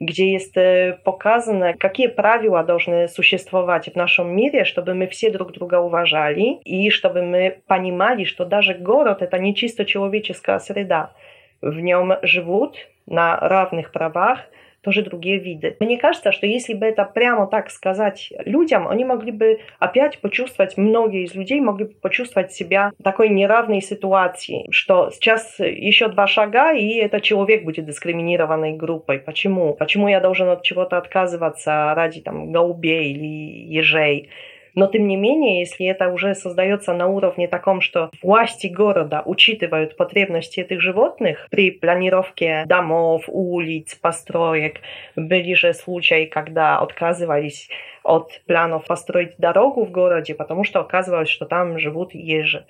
где 0.00 0.32
есть 0.32 0.56
э, 0.56 0.98
показано, 1.04 1.74
какие 1.74 2.08
правила 2.08 2.62
должны 2.64 3.08
существовать 3.08 3.88
в 3.92 3.96
нашем 3.96 4.34
мире, 4.34 4.64
чтобы 4.64 4.94
мы 4.94 5.06
все 5.06 5.30
друг 5.30 5.52
друга 5.52 5.80
уважали 5.80 6.60
и 6.64 6.90
чтобы 6.90 7.22
мы 7.22 7.62
понимали, 7.66 8.24
что 8.24 8.44
даже 8.44 8.74
город 8.74 9.22
это 9.22 9.38
не 9.38 9.54
чисто 9.54 9.84
человеческая 9.84 10.58
среда. 10.58 11.12
В 11.60 11.78
нем 11.78 12.14
живут 12.22 12.76
на 13.06 13.36
равных 13.36 13.92
правах 13.92 14.40
тоже 14.82 15.02
другие 15.02 15.38
виды. 15.38 15.76
Мне 15.80 15.98
кажется, 15.98 16.32
что 16.32 16.46
если 16.46 16.74
бы 16.74 16.86
это 16.86 17.04
прямо 17.04 17.46
так 17.46 17.70
сказать 17.70 18.32
людям, 18.44 18.88
они 18.88 19.04
могли 19.04 19.32
бы 19.32 19.60
опять 19.78 20.18
почувствовать, 20.18 20.76
многие 20.76 21.24
из 21.24 21.34
людей 21.34 21.60
могли 21.60 21.86
бы 21.86 21.94
почувствовать 21.94 22.52
себя 22.52 22.92
в 22.98 23.02
такой 23.02 23.28
неравной 23.28 23.80
ситуации, 23.80 24.66
что 24.70 25.10
сейчас 25.10 25.58
еще 25.58 26.08
два 26.08 26.26
шага, 26.26 26.72
и 26.72 26.94
этот 26.96 27.22
человек 27.22 27.64
будет 27.64 27.86
дискриминированной 27.86 28.72
группой. 28.72 29.18
Почему? 29.18 29.74
Почему 29.74 30.08
я 30.08 30.20
должен 30.20 30.48
от 30.48 30.62
чего-то 30.62 30.98
отказываться 30.98 31.94
ради 31.94 32.20
там 32.20 32.52
голубей 32.52 33.12
или 33.12 33.72
ежей? 33.72 34.30
Но 34.74 34.86
тем 34.86 35.06
не 35.06 35.16
менее, 35.16 35.60
если 35.60 35.86
это 35.86 36.08
уже 36.08 36.34
создается 36.34 36.92
на 36.94 37.06
уровне 37.06 37.48
таком, 37.48 37.80
что 37.80 38.10
власти 38.22 38.68
города 38.68 39.22
учитывают 39.24 39.96
потребности 39.96 40.60
этих 40.60 40.80
животных 40.80 41.46
при 41.50 41.70
планировке 41.70 42.64
домов, 42.66 43.24
улиц, 43.28 43.94
построек, 43.94 44.80
были 45.16 45.54
же 45.54 45.74
случаи, 45.74 46.24
когда 46.24 46.78
отказывались 46.78 47.68
от 48.02 48.40
планов 48.46 48.86
построить 48.86 49.36
дорогу 49.38 49.84
в 49.84 49.90
городе, 49.90 50.34
потому 50.34 50.64
что 50.64 50.80
оказывалось, 50.80 51.28
что 51.28 51.44
там 51.44 51.78
живут 51.78 52.14
ежи. 52.14 52.64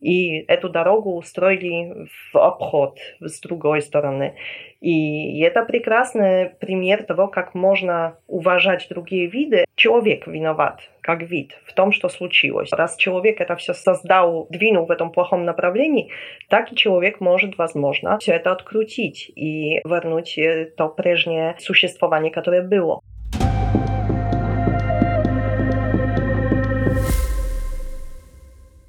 И 0.00 0.44
эту 0.48 0.68
дорогу 0.68 1.14
устроили 1.16 2.08
в 2.32 2.36
обход 2.36 2.98
с 3.20 3.40
другой 3.40 3.82
стороны. 3.82 4.34
И 4.80 5.40
это 5.42 5.62
прекрасный 5.64 6.48
пример 6.48 7.02
того, 7.02 7.28
как 7.28 7.54
можно 7.54 8.16
уважать 8.26 8.86
другие 8.88 9.26
виды. 9.26 9.66
Человек 9.74 10.26
виноват, 10.26 10.90
как 11.02 11.22
вид, 11.22 11.52
в 11.66 11.74
том, 11.74 11.92
что 11.92 12.08
случилось. 12.08 12.72
Раз 12.72 12.96
человек 12.96 13.40
это 13.40 13.56
все 13.56 13.74
создал, 13.74 14.46
двинул 14.48 14.86
в 14.86 14.90
этом 14.90 15.12
плохом 15.12 15.44
направлении, 15.44 16.10
так 16.48 16.72
и 16.72 16.76
человек 16.76 17.20
может, 17.20 17.58
возможно, 17.58 18.18
все 18.20 18.32
это 18.32 18.52
открутить 18.52 19.30
и 19.36 19.80
вернуть 19.84 20.38
то 20.76 20.88
прежнее 20.88 21.56
существование, 21.58 22.32
которое 22.32 22.62
было. 22.62 23.00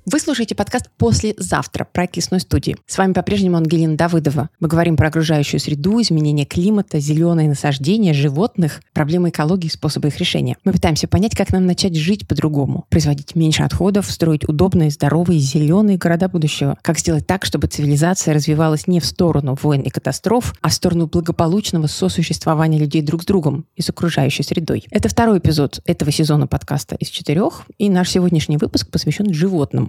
Вы 0.04 0.20
слушаете 0.20 0.56
подкаст 0.56 0.90
«Послезавтра» 0.98 1.86
проект 1.86 2.16
«Лесной 2.16 2.40
студии». 2.40 2.76
С 2.88 2.98
вами 2.98 3.14
по-прежнему 3.14 3.58
Ангелина 3.58 3.96
Давыдова. 3.96 4.50
Мы 4.60 4.68
говорим 4.68 4.98
про 4.98 5.10
окружающую 5.10 5.60
среду, 5.60 6.02
изменение 6.02 6.48
климата, 6.48 7.00
зеленые 7.00 7.48
насаждения, 7.48 8.12
животных, 8.12 8.82
проблемы 8.94 9.30
экологии 9.30 9.68
способы 9.68 10.08
их 10.08 10.18
решения. 10.18 10.58
Мы 10.64 10.72
пытаемся 10.72 11.08
понять, 11.08 11.36
как 11.36 11.54
нам 11.54 11.68
начать 11.68 11.96
жить 11.96 12.28
по-другому, 12.28 12.86
производить 12.90 13.36
меньше 13.36 13.62
отходов, 13.62 14.10
строить 14.10 14.50
удобные, 14.50 14.90
здоровые, 14.90 15.40
зеленые 15.40 16.00
города 16.00 16.28
будущего. 16.28 16.80
Как 16.82 16.98
сделать 16.98 17.28
так, 17.28 17.46
чтобы 17.46 17.68
цивилизация 17.68 18.34
развивалась 18.34 18.88
не 18.88 19.02
в 19.02 19.06
сторону 19.06 19.56
войн 19.62 19.82
и 19.82 19.92
катастроф, 19.92 20.56
а 20.62 20.70
в 20.70 20.74
сторону 20.74 21.06
благополучного 21.06 21.86
сосуществования 21.86 22.80
людей 22.80 23.04
друг 23.04 23.22
с 23.22 23.26
другом 23.28 23.66
и 23.76 23.84
с 23.84 23.90
окружающей 23.92 24.42
средой. 24.42 24.84
Это 24.90 25.10
второй 25.10 25.38
эпизод 25.38 25.80
этого 25.86 26.12
сезона 26.12 26.48
подкаста 26.48 26.96
из 26.96 27.10
четырех, 27.10 27.66
и 27.78 27.88
наш 27.88 28.10
сегодняшний 28.10 28.58
выпуск 28.58 28.90
посвящен 28.90 29.30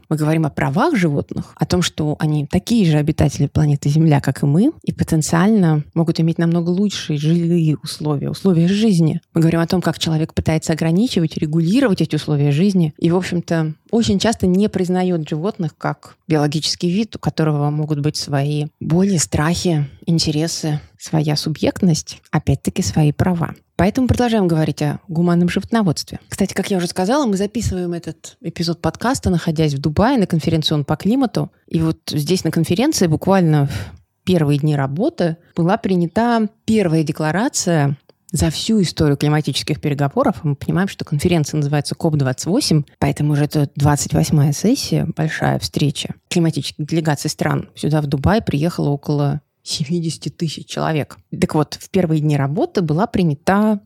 Мы 0.09 0.16
говорим 0.16 0.47
о 0.47 0.50
правах 0.50 0.97
животных, 0.97 1.52
о 1.56 1.66
том, 1.66 1.82
что 1.82 2.16
они 2.18 2.47
такие 2.47 2.90
же 2.90 2.99
обитатели 2.99 3.47
планеты 3.47 3.88
Земля, 3.88 4.21
как 4.21 4.42
и 4.42 4.47
мы, 4.47 4.73
и 4.82 4.92
потенциально 4.92 5.85
могут 5.94 6.21
иметь 6.21 6.38
намного 6.38 6.71
лучшие 6.71 7.18
жилые 7.18 7.76
условия, 7.82 8.30
условия 8.30 8.68
жизни. 8.68 9.21
Мы 9.35 9.40
говорим 9.40 9.61
о 9.61 9.66
том, 9.66 9.80
как 9.80 9.99
человек 9.99 10.35
пытается 10.35 10.73
ограничивать, 10.73 11.37
регулировать 11.37 12.00
эти 12.00 12.16
условия 12.16 12.52
жизни, 12.52 12.94
и, 12.99 13.11
в 13.11 13.16
общем-то, 13.16 13.75
очень 13.90 14.18
часто 14.18 14.47
не 14.47 14.68
признает 14.68 15.28
животных 15.28 15.76
как 15.76 16.16
биологический 16.26 16.90
вид, 16.90 17.16
у 17.16 17.18
которого 17.18 17.71
могут 17.71 18.00
быть 18.00 18.16
свои 18.16 18.66
боли, 18.80 19.18
страхи, 19.18 19.87
интересы, 20.06 20.80
своя 21.02 21.37
субъектность, 21.37 22.23
опять-таки 22.30 22.82
свои 22.82 23.12
права. 23.12 23.54
Поэтому 23.76 24.06
продолжаем 24.06 24.47
говорить 24.47 24.80
о 24.82 25.00
гуманном 25.09 25.49
животноводстве. 25.49 26.21
Кстати, 26.28 26.54
как 26.54 26.71
я 26.71 26.76
уже 26.76 26.87
сказала, 26.87 27.26
мы 27.26 27.37
записываем 27.37 27.92
этот 27.92 28.37
эпизод 28.40 28.80
подкаста, 28.80 29.28
находясь 29.28 29.75
в 29.75 29.80
Дубае 29.80 30.18
на 30.18 30.26
конференции 30.26 30.75
«Он 30.75 30.85
по 30.85 30.94
климату». 30.94 31.50
И 31.66 31.80
вот 31.80 31.99
здесь 32.09 32.44
на 32.44 32.52
конференции 32.52 33.09
буквально 33.09 33.66
в 33.66 33.92
первые 34.25 34.61
дни 34.61 34.76
работы 34.76 35.38
была 35.56 35.76
принята 35.76 36.49
первая 36.64 37.02
декларация 37.02 37.97
за 38.30 38.50
всю 38.50 38.80
историю 38.80 39.16
климатических 39.16 39.80
переговоров. 39.80 40.44
Мы 40.44 40.54
понимаем, 40.54 40.88
что 40.88 41.04
конференция 41.04 41.59
называется 41.59 41.94
КОП-28, 41.94 42.85
поэтому 42.99 43.32
уже 43.32 43.44
это 43.44 43.68
28-я 43.78 44.52
сессия, 44.52 45.06
большая 45.16 45.59
встреча 45.59 46.14
климатических 46.28 46.87
делегаций 46.87 47.28
стран. 47.28 47.68
Сюда, 47.75 48.00
в 48.00 48.06
Дубай, 48.06 48.40
приехало 48.40 48.90
около 48.90 49.40
70 49.62 50.37
тысяч 50.37 50.66
человек. 50.66 51.19
Так 51.38 51.54
вот, 51.54 51.75
в 51.81 51.90
первые 51.90 52.21
дни 52.21 52.37
работы 52.37 52.83
была 52.83 53.07
принята 53.07 53.81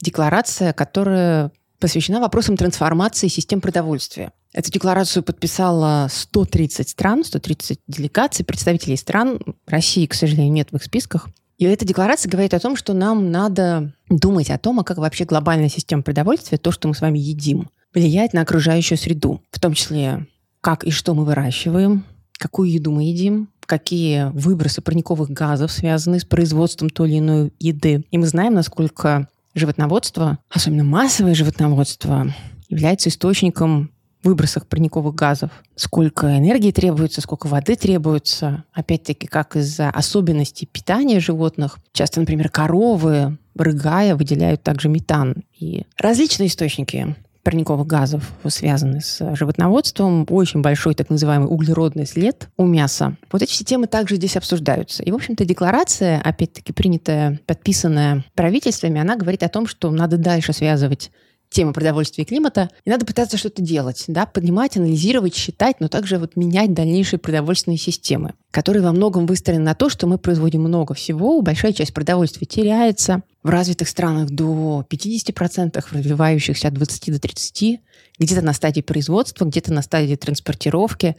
декларация, 0.00 0.72
которая 0.72 1.52
посвящена 1.78 2.20
вопросам 2.20 2.56
трансформации 2.56 3.28
систем 3.28 3.60
продовольствия. 3.60 4.32
Эту 4.52 4.70
декларацию 4.70 5.22
подписало 5.22 6.08
130 6.10 6.88
стран, 6.88 7.24
130 7.24 7.80
делегаций, 7.86 8.44
представителей 8.44 8.96
стран. 8.96 9.38
России, 9.66 10.06
к 10.06 10.14
сожалению, 10.14 10.52
нет 10.52 10.68
в 10.72 10.76
их 10.76 10.82
списках. 10.82 11.28
И 11.58 11.64
эта 11.64 11.84
декларация 11.84 12.30
говорит 12.30 12.54
о 12.54 12.60
том, 12.60 12.76
что 12.76 12.94
нам 12.94 13.30
надо 13.30 13.92
думать 14.08 14.48
о 14.50 14.58
том, 14.58 14.80
а 14.80 14.84
как 14.84 14.98
вообще 14.98 15.24
глобальная 15.24 15.68
система 15.68 16.02
продовольствия, 16.02 16.56
то, 16.56 16.70
что 16.70 16.88
мы 16.88 16.94
с 16.94 17.00
вами 17.00 17.18
едим, 17.18 17.68
влияет 17.92 18.32
на 18.32 18.42
окружающую 18.42 18.96
среду. 18.96 19.42
В 19.50 19.58
том 19.58 19.74
числе, 19.74 20.26
как 20.60 20.84
и 20.84 20.90
что 20.90 21.14
мы 21.14 21.24
выращиваем, 21.24 22.04
какую 22.38 22.70
еду 22.70 22.92
мы 22.92 23.04
едим, 23.04 23.50
какие 23.68 24.30
выбросы 24.32 24.80
парниковых 24.80 25.30
газов 25.30 25.70
связаны 25.70 26.18
с 26.18 26.24
производством 26.24 26.88
той 26.88 27.10
или 27.10 27.18
иной 27.18 27.52
еды. 27.60 28.02
И 28.10 28.16
мы 28.18 28.26
знаем, 28.26 28.54
насколько 28.54 29.28
животноводство, 29.54 30.38
особенно 30.50 30.84
массовое 30.84 31.34
животноводство, 31.34 32.32
является 32.70 33.10
источником 33.10 33.90
выбросах 34.24 34.66
парниковых 34.66 35.14
газов, 35.14 35.50
сколько 35.76 36.38
энергии 36.38 36.72
требуется, 36.72 37.20
сколько 37.20 37.46
воды 37.46 37.76
требуется, 37.76 38.64
опять-таки, 38.72 39.26
как 39.26 39.54
из-за 39.54 39.90
особенностей 39.90 40.66
питания 40.66 41.20
животных. 41.20 41.78
Часто, 41.92 42.20
например, 42.20 42.48
коровы, 42.48 43.38
рыгая, 43.54 44.16
выделяют 44.16 44.62
также 44.62 44.88
метан. 44.88 45.44
И 45.58 45.84
различные 45.98 46.48
источники 46.48 47.16
парниковых 47.48 47.86
газов 47.86 48.30
связаны 48.48 49.00
с 49.00 49.34
животноводством, 49.34 50.26
очень 50.28 50.60
большой 50.60 50.94
так 50.94 51.08
называемый 51.08 51.48
углеродный 51.48 52.04
след 52.04 52.46
у 52.58 52.66
мяса. 52.66 53.16
Вот 53.32 53.40
эти 53.40 53.50
все 53.50 53.64
темы 53.64 53.86
также 53.86 54.16
здесь 54.16 54.36
обсуждаются. 54.36 55.02
И, 55.02 55.10
в 55.10 55.14
общем-то, 55.14 55.46
декларация, 55.46 56.20
опять-таки, 56.20 56.74
принятая, 56.74 57.40
подписанная 57.46 58.22
правительствами, 58.34 59.00
она 59.00 59.16
говорит 59.16 59.42
о 59.44 59.48
том, 59.48 59.66
что 59.66 59.90
надо 59.90 60.18
дальше 60.18 60.52
связывать 60.52 61.10
тема 61.50 61.72
продовольствия 61.72 62.24
и 62.24 62.26
климата, 62.26 62.70
и 62.84 62.90
надо 62.90 63.06
пытаться 63.06 63.36
что-то 63.36 63.62
делать, 63.62 64.04
да, 64.06 64.26
поднимать, 64.26 64.76
анализировать, 64.76 65.34
считать, 65.34 65.80
но 65.80 65.88
также 65.88 66.18
вот 66.18 66.36
менять 66.36 66.74
дальнейшие 66.74 67.18
продовольственные 67.18 67.78
системы, 67.78 68.34
которые 68.50 68.82
во 68.82 68.92
многом 68.92 69.26
выстроены 69.26 69.64
на 69.64 69.74
то, 69.74 69.88
что 69.88 70.06
мы 70.06 70.18
производим 70.18 70.62
много 70.62 70.94
всего, 70.94 71.40
большая 71.40 71.72
часть 71.72 71.94
продовольствия 71.94 72.46
теряется, 72.46 73.22
в 73.42 73.48
развитых 73.48 73.88
странах 73.88 74.30
до 74.30 74.84
50%, 74.88 75.80
в 75.80 75.92
развивающихся 75.92 76.68
от 76.68 76.74
20 76.74 77.12
до 77.12 77.18
30%, 77.18 77.78
где-то 78.18 78.42
на 78.42 78.52
стадии 78.52 78.80
производства, 78.82 79.44
где-то 79.44 79.72
на 79.72 79.82
стадии 79.82 80.16
транспортировки, 80.16 81.16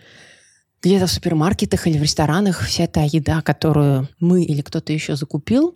где-то 0.82 1.08
в 1.08 1.12
супермаркетах 1.12 1.88
или 1.88 1.98
в 1.98 2.04
ресторанах 2.04 2.62
вся 2.62 2.88
та 2.88 3.04
еда, 3.04 3.42
которую 3.42 4.08
мы 4.20 4.44
или 4.44 4.62
кто-то 4.62 4.94
еще 4.94 5.16
закупил, 5.16 5.76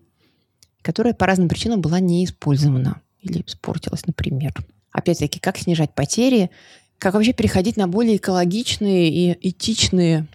которая 0.82 1.14
по 1.14 1.26
разным 1.26 1.50
причинам 1.50 1.82
была 1.82 2.00
не 2.00 2.24
использована 2.26 3.02
или 3.24 3.44
испортилась, 3.46 4.06
например. 4.06 4.54
Опять-таки, 4.92 5.40
как 5.40 5.58
снижать 5.58 5.94
потери, 5.96 6.52
как 7.00 7.16
вообще 7.16 7.34
переходить 7.34 7.78
на 7.78 7.88
более 7.88 8.18
экологичные 8.18 9.10
и 9.10 9.50
этичные 9.50 10.28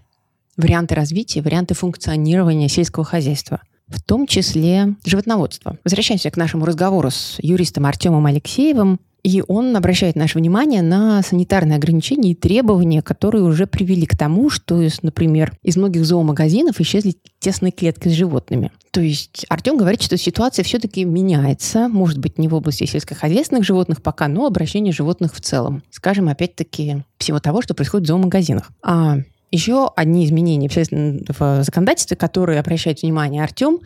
варианты 0.57 0.95
развития, 0.95 1.41
варианты 1.41 1.75
функционирования 1.75 2.69
сельского 2.69 3.05
хозяйства, 3.05 3.63
в 3.87 4.03
том 4.03 4.27
числе 4.27 4.97
животноводства. 5.05 5.79
Возвращаемся 5.85 6.31
к 6.31 6.37
нашему 6.37 6.67
разговору 6.67 7.11
с 7.11 7.37
юристом 7.41 7.87
Артемом 7.87 8.27
Алексеевым, 8.27 9.01
и 9.23 9.43
он 9.47 9.77
обращает 9.77 10.17
наше 10.17 10.39
внимание 10.39 10.83
на 10.83 11.23
санитарные 11.23 11.77
ограничения 11.77 12.33
и 12.33 12.35
требования, 12.35 13.03
которые 13.03 13.45
уже 13.45 13.67
привели 13.67 14.07
к 14.07 14.17
тому, 14.17 14.49
что, 14.51 14.81
например, 15.03 15.53
из 15.63 15.77
многих 15.77 16.05
зоомагазинов 16.05 16.81
исчезли 16.81 17.15
тесные 17.39 17.73
клетки 17.73 18.09
с 18.09 18.13
животными. 18.13 18.71
То 18.91 19.01
есть 19.01 19.45
Артем 19.49 19.77
говорит, 19.77 20.03
что 20.03 20.17
ситуация 20.17 20.63
все-таки 20.63 21.05
меняется, 21.05 21.89
может 21.89 22.19
быть, 22.19 22.39
не 22.39 22.49
в 22.49 22.55
области 22.55 22.85
сельскохозяйственных 22.85 23.65
животных 23.65 24.03
пока, 24.03 24.29
но 24.29 24.47
обращение 24.47 24.93
животных 24.93 25.35
в 25.35 25.41
целом. 25.41 25.83
Скажем, 25.91 26.29
опять-таки, 26.29 27.05
всего 27.19 27.39
того, 27.41 27.63
что 27.63 27.75
происходит 27.75 28.07
в 28.07 28.09
зоомагазинах. 28.09 28.71
А 28.83 29.19
еще 29.51 29.91
одни 29.97 30.25
изменения 30.27 30.69
в 30.69 31.63
законодательстве, 31.63 32.17
которые 32.17 32.61
обращает 32.61 33.03
внимание 33.03 33.43
Артем, 33.43 33.81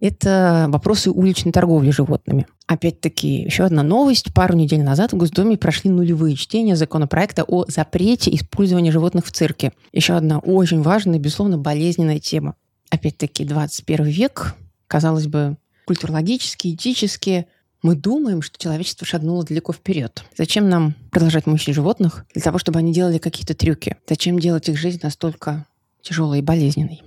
это 0.00 0.66
вопросы 0.68 1.10
уличной 1.10 1.52
торговли 1.52 1.90
животными. 1.90 2.46
Опять-таки, 2.66 3.42
еще 3.42 3.64
одна 3.64 3.82
новость. 3.82 4.32
Пару 4.32 4.56
недель 4.56 4.82
назад 4.82 5.12
в 5.12 5.16
Госдуме 5.16 5.56
прошли 5.56 5.90
нулевые 5.90 6.36
чтения 6.36 6.74
законопроекта 6.74 7.44
о 7.44 7.64
запрете 7.68 8.34
использования 8.34 8.92
животных 8.92 9.26
в 9.26 9.32
цирке. 9.32 9.72
Еще 9.92 10.14
одна 10.14 10.38
очень 10.38 10.82
важная, 10.82 11.18
безусловно, 11.18 11.58
болезненная 11.58 12.18
тема. 12.18 12.54
Опять-таки, 12.90 13.44
21 13.44 14.06
век, 14.06 14.54
казалось 14.86 15.26
бы, 15.26 15.56
культурологически, 15.86 16.74
этически, 16.74 17.46
мы 17.82 17.94
думаем, 17.94 18.42
что 18.42 18.58
человечество 18.58 19.06
шагнуло 19.06 19.44
далеко 19.44 19.72
вперед. 19.72 20.24
Зачем 20.36 20.68
нам 20.68 20.94
продолжать 21.10 21.46
мучить 21.46 21.74
животных 21.74 22.24
для 22.34 22.42
того, 22.42 22.58
чтобы 22.58 22.78
они 22.78 22.92
делали 22.92 23.18
какие-то 23.18 23.54
трюки? 23.54 23.96
Зачем 24.08 24.38
делать 24.38 24.68
их 24.68 24.78
жизнь 24.78 25.00
настолько 25.02 25.66
тяжелой 26.02 26.40
и 26.40 26.42
болезненной? 26.42 27.02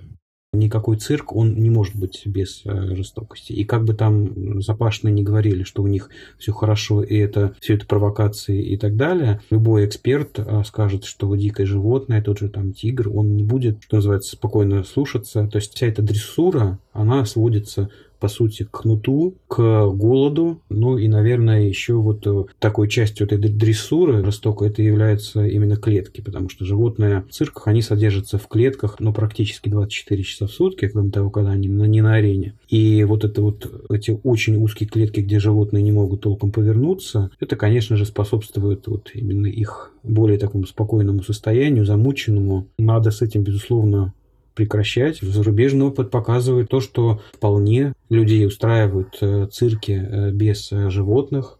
Никакой 0.54 0.96
цирк, 0.96 1.34
он 1.34 1.54
не 1.54 1.70
может 1.70 1.96
быть 1.96 2.22
без 2.26 2.62
э, 2.64 2.94
жестокости. 2.94 3.52
И 3.52 3.64
как 3.64 3.84
бы 3.84 3.94
там 3.94 4.62
запашные 4.62 5.12
не 5.12 5.22
говорили, 5.22 5.62
что 5.62 5.82
у 5.82 5.86
них 5.86 6.10
все 6.38 6.52
хорошо, 6.52 7.02
и 7.02 7.16
это 7.16 7.54
все 7.60 7.74
это 7.74 7.86
провокации 7.86 8.62
и 8.62 8.76
так 8.76 8.96
далее, 8.96 9.40
любой 9.50 9.86
эксперт 9.86 10.38
э, 10.38 10.62
скажет, 10.64 11.04
что 11.04 11.34
дикое 11.34 11.66
животное, 11.66 12.22
тот 12.22 12.38
же 12.38 12.48
там 12.48 12.72
тигр, 12.72 13.08
он 13.08 13.36
не 13.36 13.44
будет, 13.44 13.82
что 13.82 13.96
называется, 13.96 14.32
спокойно 14.32 14.84
слушаться. 14.84 15.46
То 15.46 15.58
есть 15.58 15.74
вся 15.74 15.86
эта 15.86 16.02
дрессура, 16.02 16.78
она 16.92 17.24
сводится 17.24 17.90
по 18.24 18.28
сути, 18.28 18.62
к 18.62 18.70
кнуту, 18.70 19.34
к 19.48 19.58
голоду. 19.88 20.62
Ну 20.70 20.96
и, 20.96 21.08
наверное, 21.08 21.68
еще 21.68 21.92
вот 21.92 22.26
э, 22.26 22.44
такой 22.58 22.88
частью 22.88 23.26
этой 23.26 23.36
дрессуры 23.36 24.24
жестокой 24.24 24.70
это 24.70 24.80
является 24.80 25.44
именно 25.44 25.76
клетки, 25.76 26.22
потому 26.22 26.48
что 26.48 26.64
животные 26.64 27.24
в 27.28 27.34
цирках, 27.34 27.68
они 27.68 27.82
содержатся 27.82 28.38
в 28.38 28.48
клетках, 28.48 28.96
ну, 28.98 29.12
практически 29.12 29.68
24 29.68 30.22
часа 30.22 30.46
в 30.46 30.52
сутки, 30.52 30.88
кроме 30.88 31.10
того, 31.10 31.28
когда 31.28 31.50
они 31.50 31.68
не 31.68 32.00
на 32.00 32.14
арене. 32.14 32.54
И 32.66 33.04
вот 33.04 33.24
это 33.24 33.42
вот 33.42 33.70
эти 33.90 34.18
очень 34.22 34.56
узкие 34.56 34.88
клетки, 34.88 35.20
где 35.20 35.38
животные 35.38 35.82
не 35.82 35.92
могут 35.92 36.22
толком 36.22 36.50
повернуться, 36.50 37.30
это, 37.40 37.56
конечно 37.56 37.98
же, 37.98 38.06
способствует 38.06 38.86
вот 38.86 39.10
именно 39.12 39.48
их 39.48 39.92
более 40.02 40.38
такому 40.38 40.64
спокойному 40.64 41.22
состоянию, 41.22 41.84
замученному. 41.84 42.68
Надо 42.78 43.10
с 43.10 43.20
этим, 43.20 43.42
безусловно, 43.42 44.14
прекращать. 44.54 45.18
Зарубежный 45.20 45.86
опыт 45.86 46.10
показывает 46.10 46.68
то, 46.68 46.80
что 46.80 47.20
вполне 47.32 47.92
людей 48.08 48.46
устраивают 48.46 49.18
э, 49.20 49.48
цирки 49.50 49.92
э, 49.92 50.30
без 50.30 50.70
э, 50.72 50.90
животных, 50.90 51.58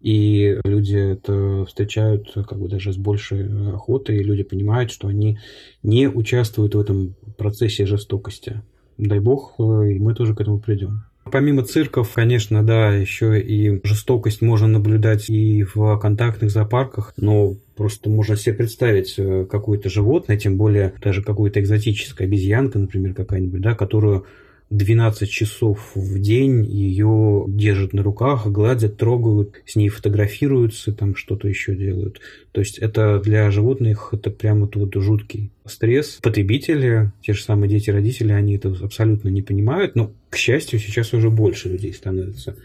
и 0.00 0.58
люди 0.64 0.96
это 0.96 1.66
встречают 1.66 2.32
как 2.32 2.58
бы 2.58 2.68
даже 2.68 2.92
с 2.92 2.96
большей 2.96 3.72
охотой, 3.72 4.16
и 4.16 4.24
люди 4.24 4.42
понимают, 4.42 4.90
что 4.90 5.08
они 5.08 5.38
не 5.82 6.08
участвуют 6.08 6.74
в 6.74 6.80
этом 6.80 7.14
процессе 7.36 7.84
жестокости. 7.84 8.62
Дай 8.96 9.20
бог, 9.20 9.54
и 9.58 9.98
мы 9.98 10.14
тоже 10.14 10.34
к 10.34 10.40
этому 10.40 10.58
придем. 10.58 11.04
Помимо 11.24 11.62
цирков, 11.62 12.12
конечно, 12.14 12.64
да, 12.64 12.94
еще 12.94 13.40
и 13.40 13.80
жестокость 13.84 14.40
можно 14.40 14.66
наблюдать 14.66 15.28
и 15.28 15.62
в 15.62 15.98
контактных 15.98 16.50
зоопарках, 16.50 17.12
но 17.16 17.56
просто 17.76 18.08
можно 18.08 18.36
себе 18.36 18.54
представить 18.54 19.14
э, 19.18 19.46
какое-то 19.48 19.90
животное, 19.90 20.38
тем 20.38 20.56
более 20.56 20.94
даже 21.00 21.22
какое-то 21.22 21.60
экзотическое 21.60 22.26
обезьянка, 22.26 22.78
например, 22.78 23.14
какая-нибудь, 23.14 23.60
да, 23.60 23.74
которую 23.74 24.26
12 24.70 25.28
часов 25.28 25.90
в 25.96 26.20
день 26.20 26.64
ее 26.64 27.44
держат 27.48 27.92
на 27.92 28.02
руках, 28.02 28.46
гладят, 28.46 28.96
трогают, 28.96 29.60
с 29.66 29.74
ней 29.74 29.88
фотографируются, 29.88 30.92
там 30.92 31.16
что-то 31.16 31.48
еще 31.48 31.74
делают. 31.74 32.20
То 32.52 32.60
есть 32.60 32.78
это 32.78 33.20
для 33.20 33.50
животных 33.50 34.10
это 34.12 34.30
прямо 34.30 34.70
вот 34.72 34.94
жуткий 34.94 35.50
стресс. 35.66 36.18
Потребители, 36.22 37.12
те 37.20 37.32
же 37.32 37.42
самые 37.42 37.68
дети-родители, 37.68 38.32
они 38.32 38.56
это 38.56 38.68
абсолютно 38.68 39.28
не 39.28 39.42
понимают, 39.42 39.96
но, 39.96 40.12
к 40.30 40.36
счастью, 40.36 40.78
сейчас 40.78 41.12
уже 41.12 41.30
больше 41.30 41.68
людей 41.68 41.92
становится, 41.92 42.56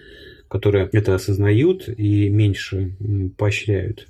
которые 0.48 0.88
это 0.92 1.16
осознают 1.16 1.90
и 1.90 2.30
меньше 2.30 2.96
поощряют. 3.36 4.08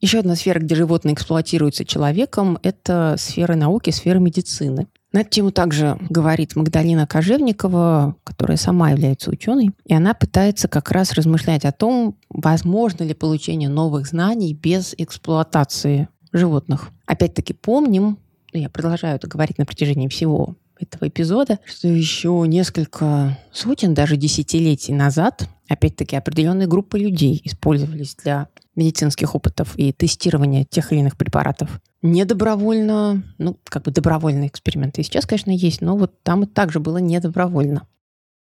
Еще 0.00 0.18
одна 0.20 0.36
сфера, 0.36 0.60
где 0.60 0.76
животные 0.76 1.14
эксплуатируются 1.14 1.84
человеком, 1.84 2.58
это 2.62 3.16
сфера 3.18 3.56
науки, 3.56 3.90
сфера 3.90 4.18
медицины. 4.18 4.86
На 5.12 5.20
эту 5.22 5.30
тему 5.30 5.52
также 5.52 5.98
говорит 6.10 6.54
Магдалина 6.54 7.06
Кожевникова, 7.06 8.16
которая 8.24 8.58
сама 8.58 8.90
является 8.90 9.30
ученой, 9.30 9.70
и 9.86 9.94
она 9.94 10.12
пытается 10.12 10.68
как 10.68 10.90
раз 10.90 11.12
размышлять 11.12 11.64
о 11.64 11.72
том, 11.72 12.16
возможно 12.28 13.04
ли 13.04 13.14
получение 13.14 13.70
новых 13.70 14.06
знаний 14.06 14.52
без 14.52 14.94
эксплуатации 14.98 16.08
животных. 16.32 16.90
Опять-таки 17.06 17.54
помним, 17.54 18.18
я 18.52 18.68
продолжаю 18.68 19.16
это 19.16 19.28
говорить 19.28 19.56
на 19.56 19.64
протяжении 19.64 20.08
всего 20.08 20.56
этого 20.80 21.08
эпизода, 21.08 21.58
что 21.64 21.88
еще 21.88 22.44
несколько 22.46 23.38
сотен, 23.52 23.94
даже 23.94 24.16
десятилетий 24.16 24.92
назад, 24.92 25.48
опять-таки, 25.68 26.16
определенные 26.16 26.66
группы 26.66 26.98
людей 26.98 27.40
использовались 27.44 28.14
для 28.16 28.48
медицинских 28.76 29.34
опытов 29.34 29.76
и 29.76 29.92
тестирования 29.92 30.64
тех 30.64 30.92
или 30.92 31.00
иных 31.00 31.16
препаратов. 31.16 31.80
Недобровольно, 32.00 33.22
ну, 33.38 33.56
как 33.64 33.82
бы 33.82 33.90
добровольные 33.90 34.48
эксперименты 34.48 35.00
и 35.00 35.04
сейчас, 35.04 35.26
конечно, 35.26 35.50
есть, 35.50 35.80
но 35.80 35.96
вот 35.96 36.22
там 36.22 36.44
и 36.44 36.46
также 36.46 36.78
было 36.78 36.98
недобровольно. 36.98 37.86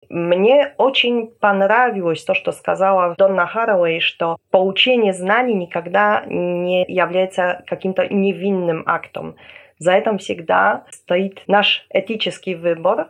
Мне 0.09 0.73
очень 0.77 1.27
понравилось 1.27 2.21
то, 2.25 2.33
что 2.33 2.51
сказала 2.51 3.15
Донна 3.17 3.49
Хаraway, 3.53 3.99
что 4.01 4.35
получение 4.49 5.13
знаний 5.13 5.53
никогда 5.53 6.25
не 6.27 6.83
является 6.85 7.63
каким-то 7.65 8.05
невинным 8.13 8.83
актом. 8.85 9.35
За 9.81 9.93
этим 9.93 10.19
всегда 10.19 10.85
стоит 10.91 11.41
наш 11.47 11.87
этический 11.89 12.53
выбор, 12.53 13.07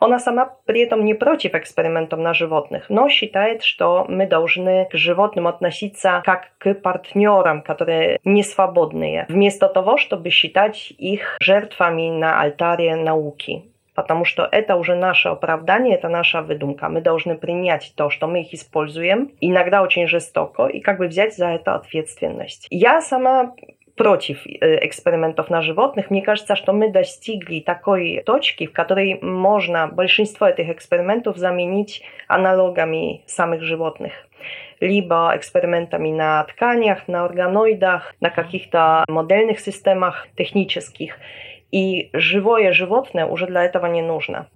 она 0.00 0.18
сама 0.18 0.56
при 0.64 0.80
этом 0.80 1.04
не 1.04 1.12
против 1.12 1.54
экспериментов 1.54 2.18
на 2.18 2.32
животных, 2.32 2.86
но 2.88 3.10
считает, 3.10 3.62
что 3.62 4.06
мы 4.08 4.26
должны 4.26 4.88
к 4.90 4.96
животным 4.96 5.46
относиться 5.46 6.22
как 6.24 6.52
к 6.56 6.72
партнерам, 6.76 7.60
которые 7.60 8.20
не 8.24 8.42
свободные, 8.42 9.26
вместо 9.28 9.68
того, 9.68 9.98
чтобы 9.98 10.30
считать 10.30 10.94
их 10.96 11.36
жертвами 11.40 12.08
на 12.08 12.40
алтаре 12.40 12.96
науки 12.96 13.64
потому 13.94 14.24
что 14.24 14.48
это 14.50 14.74
уже 14.74 14.96
наше 14.96 15.28
оправдание, 15.28 15.94
это 15.94 16.08
наша 16.08 16.42
выдумка. 16.42 16.88
Мы 16.88 17.00
должны 17.00 17.36
принять 17.36 17.92
то, 17.96 18.10
что 18.10 18.26
мы 18.26 18.40
их 18.40 18.52
используем, 18.52 19.30
иногда 19.40 19.82
очень 19.82 20.08
жестоко, 20.08 20.66
и 20.66 20.80
как 20.80 20.98
бы 20.98 21.06
взять 21.06 21.36
за 21.36 21.50
это 21.50 21.76
ответственность. 21.76 22.66
Я 22.70 23.00
сама 23.00 23.54
против 23.96 24.46
э, 24.46 24.86
экспериментов 24.86 25.50
на 25.50 25.62
животных. 25.62 26.10
Мне 26.10 26.22
кажется, 26.22 26.56
что 26.56 26.72
мы 26.72 26.90
достигли 26.90 27.60
такой 27.60 28.22
точки, 28.26 28.66
в 28.66 28.72
которой 28.72 29.18
можно 29.20 29.86
большинство 29.86 30.46
этих 30.46 30.68
экспериментов 30.68 31.36
заменить 31.36 32.02
аналогами 32.28 33.22
самых 33.26 33.62
животных 33.62 34.12
либо 34.80 35.32
экспериментами 35.34 36.10
на 36.10 36.44
тканях, 36.44 37.08
на 37.08 37.24
органоидах, 37.24 38.14
на 38.20 38.28
каких-то 38.28 39.04
модельных 39.08 39.60
системах 39.60 40.26
технических. 40.36 41.16
И 41.70 42.10
живое 42.12 42.72
животное 42.72 43.24
уже 43.24 43.46
для 43.46 43.64
этого 43.64 43.86
не 43.86 44.02
нужно. 44.02 44.48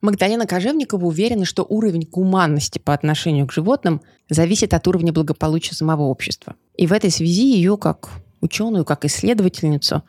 Магдалена 0.00 0.46
Кожевникова 0.46 1.04
уверена, 1.04 1.44
что 1.44 1.62
уровень 1.62 2.08
гуманности 2.10 2.78
по 2.78 2.94
отношению 2.94 3.46
к 3.46 3.52
животным 3.52 4.00
зависит 4.28 4.72
от 4.72 4.88
уровня 4.88 5.12
благополучия 5.12 5.74
самого 5.74 6.02
общества. 6.02 6.54
И 6.74 6.86
в 6.86 6.92
этой 6.92 7.10
связи 7.10 7.54
ее, 7.54 7.76
как 7.76 8.08
ученую, 8.40 8.84
как 8.84 9.04
исследовательницу, 9.04 10.02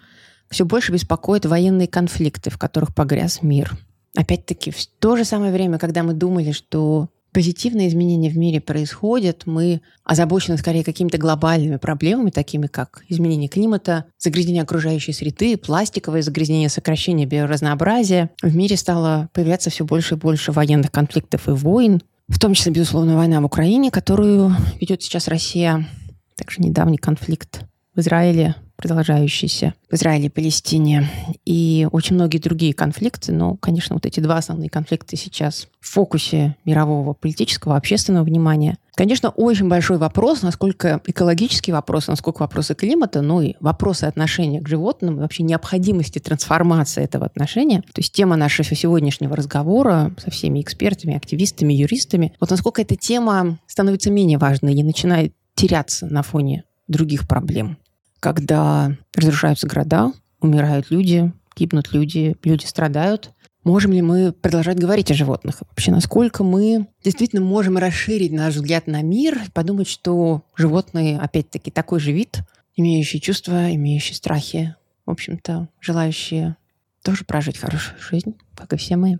все 0.49 0.65
больше 0.65 0.91
беспокоят 0.91 1.45
военные 1.45 1.87
конфликты, 1.87 2.49
в 2.49 2.57
которых 2.57 2.93
погряз 2.93 3.41
мир. 3.41 3.77
Опять-таки, 4.15 4.71
в 4.71 4.85
то 4.99 5.15
же 5.15 5.23
самое 5.23 5.53
время, 5.53 5.79
когда 5.79 6.03
мы 6.03 6.13
думали, 6.13 6.51
что 6.51 7.09
позитивные 7.31 7.87
изменения 7.87 8.29
в 8.29 8.37
мире 8.37 8.59
происходят, 8.59 9.43
мы 9.45 9.81
озабочены 10.03 10.57
скорее 10.57 10.83
какими-то 10.83 11.17
глобальными 11.17 11.77
проблемами, 11.77 12.29
такими 12.29 12.67
как 12.67 13.03
изменение 13.07 13.47
климата, 13.47 14.05
загрязнение 14.17 14.63
окружающей 14.63 15.13
среды, 15.13 15.55
пластиковое 15.55 16.21
загрязнение, 16.21 16.67
сокращение 16.67 17.25
биоразнообразия. 17.25 18.31
В 18.41 18.53
мире 18.53 18.75
стало 18.75 19.29
появляться 19.33 19.69
все 19.69 19.85
больше 19.85 20.15
и 20.15 20.17
больше 20.17 20.51
военных 20.51 20.91
конфликтов 20.91 21.47
и 21.47 21.51
войн, 21.51 22.01
в 22.27 22.39
том 22.39 22.53
числе, 22.53 22.71
безусловно, 22.71 23.15
война 23.15 23.41
в 23.41 23.45
Украине, 23.45 23.91
которую 23.91 24.55
ведет 24.79 25.01
сейчас 25.01 25.27
Россия, 25.27 25.87
также 26.35 26.61
недавний 26.61 26.97
конфликт 26.97 27.61
в 27.95 27.99
Израиле, 27.99 28.55
продолжающийся 28.81 29.73
в 29.89 29.93
Израиле 29.93 30.25
и 30.25 30.29
Палестине, 30.29 31.07
и 31.45 31.87
очень 31.91 32.15
многие 32.15 32.39
другие 32.39 32.73
конфликты. 32.73 33.31
Но, 33.31 33.55
конечно, 33.55 33.95
вот 33.95 34.05
эти 34.05 34.19
два 34.19 34.37
основные 34.37 34.69
конфликты 34.69 35.17
сейчас 35.17 35.67
в 35.79 35.89
фокусе 35.91 36.55
мирового 36.65 37.13
политического, 37.13 37.75
общественного 37.75 38.23
внимания. 38.23 38.77
Конечно, 38.95 39.29
очень 39.29 39.67
большой 39.67 39.97
вопрос, 39.97 40.41
насколько 40.41 41.01
экологический 41.05 41.71
вопрос, 41.71 42.07
насколько 42.07 42.41
вопросы 42.41 42.75
климата, 42.75 43.21
ну 43.21 43.41
и 43.41 43.55
вопросы 43.59 44.05
отношения 44.05 44.61
к 44.61 44.67
животным, 44.67 45.17
и 45.17 45.19
вообще 45.21 45.43
необходимости 45.43 46.19
трансформации 46.19 47.03
этого 47.03 47.25
отношения. 47.25 47.81
То 47.81 47.99
есть 47.99 48.13
тема 48.13 48.35
нашего 48.35 48.75
сегодняшнего 48.75 49.35
разговора 49.35 50.13
со 50.17 50.31
всеми 50.31 50.61
экспертами, 50.61 51.15
активистами, 51.15 51.73
юристами, 51.73 52.33
вот 52.39 52.49
насколько 52.49 52.81
эта 52.81 52.95
тема 52.95 53.59
становится 53.67 54.11
менее 54.11 54.37
важной 54.37 54.73
и 54.73 54.83
начинает 54.83 55.33
теряться 55.55 56.07
на 56.07 56.23
фоне 56.23 56.63
других 56.91 57.27
проблем 57.27 57.77
когда 58.21 58.95
разрушаются 59.15 59.67
города, 59.67 60.13
умирают 60.39 60.89
люди, 60.91 61.33
гибнут 61.57 61.91
люди, 61.91 62.37
люди 62.43 62.65
страдают. 62.65 63.33
Можем 63.63 63.91
ли 63.91 64.01
мы 64.01 64.31
продолжать 64.31 64.79
говорить 64.79 65.11
о 65.11 65.15
животных? 65.15 65.61
Вообще, 65.61 65.91
насколько 65.91 66.43
мы 66.43 66.87
действительно 67.03 67.41
можем 67.41 67.77
расширить 67.77 68.31
наш 68.31 68.55
взгляд 68.55 68.87
на 68.87 69.01
мир 69.01 69.39
подумать, 69.53 69.87
что 69.87 70.43
животные, 70.55 71.19
опять-таки, 71.19 71.69
такой 71.71 71.99
же 71.99 72.11
вид, 72.11 72.39
имеющий 72.75 73.19
чувства, 73.19 73.73
имеющий 73.73 74.13
страхи, 74.13 74.75
в 75.05 75.11
общем-то, 75.11 75.67
желающие 75.79 76.55
тоже 77.03 77.25
прожить 77.25 77.57
хорошую 77.57 77.99
жизнь, 77.99 78.35
как 78.55 78.73
и 78.73 78.77
все 78.77 78.95
мы 78.95 79.19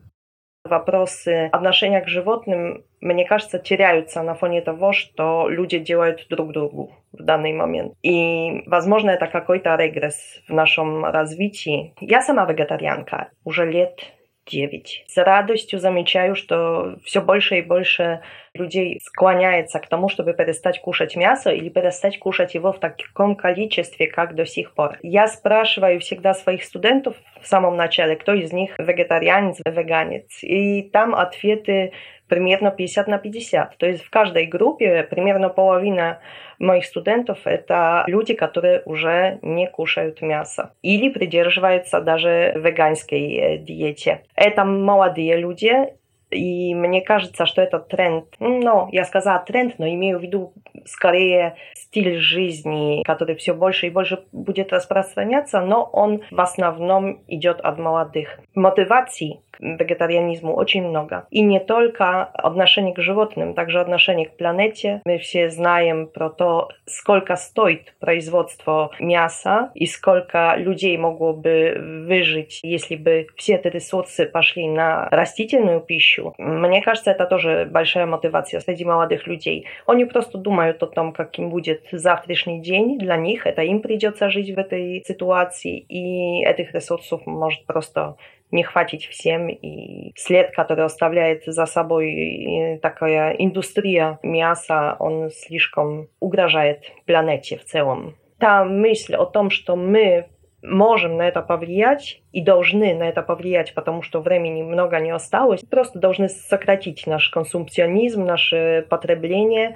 вопросы 0.64 1.50
отношения 1.52 2.02
к 2.02 2.08
животным, 2.08 2.84
мне 3.00 3.26
кажется, 3.26 3.60
теряются 3.60 4.22
на 4.22 4.36
фоне 4.36 4.62
того, 4.62 4.94
что 4.94 5.50
люди 5.50 5.80
делают 5.80 6.28
друг 6.30 6.52
другу 6.52 6.92
в 7.12 7.24
данный 7.24 7.54
момент. 7.54 7.94
И, 8.04 8.64
возможно, 8.68 9.10
это 9.12 9.28
какой-то 9.28 9.76
регресс 9.76 10.42
в 10.48 10.54
нашем 10.54 11.06
развитии. 11.06 11.94
Я 12.00 12.22
сама 12.22 12.46
вегетарианка 12.46 13.32
уже 13.44 13.70
лет 13.70 14.00
9. 14.48 15.06
С 15.08 15.18
радостью 15.18 15.80
замечаю, 15.80 16.36
что 16.36 16.98
все 17.04 17.22
больше 17.22 17.60
и 17.60 17.62
больше 17.62 18.22
людей 18.54 19.00
склоняется 19.04 19.80
к 19.80 19.88
тому, 19.88 20.10
чтобы 20.10 20.34
перестать 20.34 20.82
кушать 20.82 21.16
мясо 21.16 21.52
или 21.52 21.70
перестать 21.70 22.20
кушать 22.20 22.54
его 22.54 22.74
в 22.74 22.80
таком 22.80 23.36
количестве, 23.36 24.08
как 24.08 24.36
до 24.36 24.46
сих 24.46 24.74
пор. 24.74 24.98
Я 25.02 25.28
спрашиваю 25.28 26.00
всегда 26.00 26.34
своих 26.34 26.64
студентов 26.64 27.16
в 27.42 27.48
самом 27.48 27.76
начале, 27.78 28.16
кто 28.16 28.34
из 28.34 28.52
них 28.52 28.72
вегетарианец, 28.78 29.60
веганец. 29.66 30.44
И 30.44 30.84
там 30.84 31.16
ответы 31.16 31.94
примерно 32.32 32.72
50 32.72 33.08
на 33.08 33.18
50. 33.18 33.78
То 33.78 33.86
есть 33.86 34.04
в 34.04 34.10
каждой 34.10 34.46
группе 34.46 35.04
примерно 35.04 35.50
половина 35.50 36.20
моих 36.60 36.86
студентов 36.86 37.40
это 37.44 38.06
люди, 38.08 38.34
которые 38.34 38.84
уже 38.86 39.40
не 39.42 39.68
кушают 39.68 40.22
мясо 40.22 40.74
или 40.82 41.10
придерживаются 41.10 42.00
даже 42.00 42.54
веганской 42.56 43.34
э, 43.34 43.58
диете. 43.58 44.24
Это 44.36 44.64
молодые 44.64 45.38
люди, 45.38 45.94
и 46.32 46.74
мне 46.74 47.02
кажется, 47.02 47.46
что 47.46 47.62
этот 47.62 47.88
тренд, 47.90 48.26
ну, 48.40 48.88
я 48.92 49.04
сказала 49.04 49.40
тренд, 49.40 49.78
но 49.78 49.88
имею 49.88 50.20
в 50.20 50.22
виду 50.22 50.54
скорее 50.86 51.56
стиль 51.74 52.18
жизни, 52.20 53.04
который 53.04 53.36
все 53.36 53.54
больше 53.54 53.88
и 53.88 53.90
больше 53.90 54.24
будет 54.32 54.72
распространяться, 54.72 55.62
но 55.62 55.84
он 55.84 56.22
в 56.32 56.40
основном 56.40 57.24
идет 57.28 57.60
от 57.60 57.78
молодых. 57.78 58.40
Мотиваций 58.56 59.42
к 59.62 59.82
вегетарианизму 59.82 60.54
очень 60.54 60.88
много. 60.88 61.28
И 61.30 61.42
не 61.42 61.60
только 61.60 62.24
отношение 62.24 62.94
к 62.94 63.00
животным, 63.00 63.54
также 63.54 63.80
отношение 63.80 64.28
к 64.28 64.38
планете. 64.38 65.02
Мы 65.06 65.18
все 65.20 65.50
знаем 65.50 66.08
про 66.08 66.30
то, 66.30 66.70
сколько 66.86 67.36
стоит 67.36 67.94
производство 68.00 68.92
мяса 69.00 69.72
и 69.76 69.86
сколько 69.86 70.56
людей 70.58 70.98
могло 70.98 71.34
бы 71.34 72.04
выжить, 72.08 72.60
если 72.64 72.96
бы 72.96 73.28
все 73.36 73.56
эти 73.56 73.68
ресурсы 73.68 74.26
пошли 74.26 74.68
на 74.68 75.08
растительную 75.10 75.82
пищу. 75.82 76.34
Мне 76.38 76.82
кажется, 76.82 77.12
это 77.12 77.26
тоже 77.26 77.68
большая 77.70 78.06
мотивация 78.06 78.60
среди 78.60 78.86
молодых 78.86 79.28
людей. 79.28 79.68
Они 79.86 80.06
просто 80.06 80.38
думают 80.38 80.82
о 80.84 80.88
том, 80.88 81.14
каким 81.14 81.50
будет 81.50 81.84
завтрашний 81.92 82.62
день 82.62 82.98
для 82.98 83.18
них. 83.18 83.46
Это 83.46 83.62
им 83.62 83.82
придется 83.82 84.30
жить 84.30 84.50
в 84.56 84.58
этой 84.58 85.04
ситуации, 85.06 85.80
и 85.80 86.44
этих 86.46 86.74
ресурсов 86.74 87.26
может 87.26 87.66
просто 87.66 88.16
не 88.52 88.64
хватить 88.64 89.06
всем. 89.06 89.50
И 89.50 90.14
след, 90.16 90.52
который 90.56 90.86
оставляет 90.86 91.44
за 91.46 91.66
собой 91.66 92.80
такая 92.82 93.32
индустрия 93.34 94.20
мяса, 94.24 94.96
он 95.00 95.30
слишком 95.32 96.10
угрожает 96.20 96.84
планете 97.06 97.58
в 97.58 97.66
целом. 97.66 98.16
Та 98.40 98.66
мысль 98.66 99.16
о 99.16 99.26
том, 99.26 99.50
что 99.50 99.76
мы 99.76 100.28
можем 100.64 101.18
на 101.18 101.28
это 101.28 101.42
повлиять 101.42 102.22
и 102.32 102.44
должны 102.44 102.94
на 102.94 103.10
это 103.10 103.24
повлиять, 103.24 103.74
потому 103.74 104.04
что 104.04 104.22
времени 104.22 104.62
много 104.62 105.00
не 105.00 105.12
осталось, 105.12 105.62
просто 105.62 106.00
должны 106.00 106.30
сократить 106.30 107.08
наш 107.08 107.30
консумпционизм, 107.30 108.26
наше 108.26 108.86
потребление, 108.90 109.76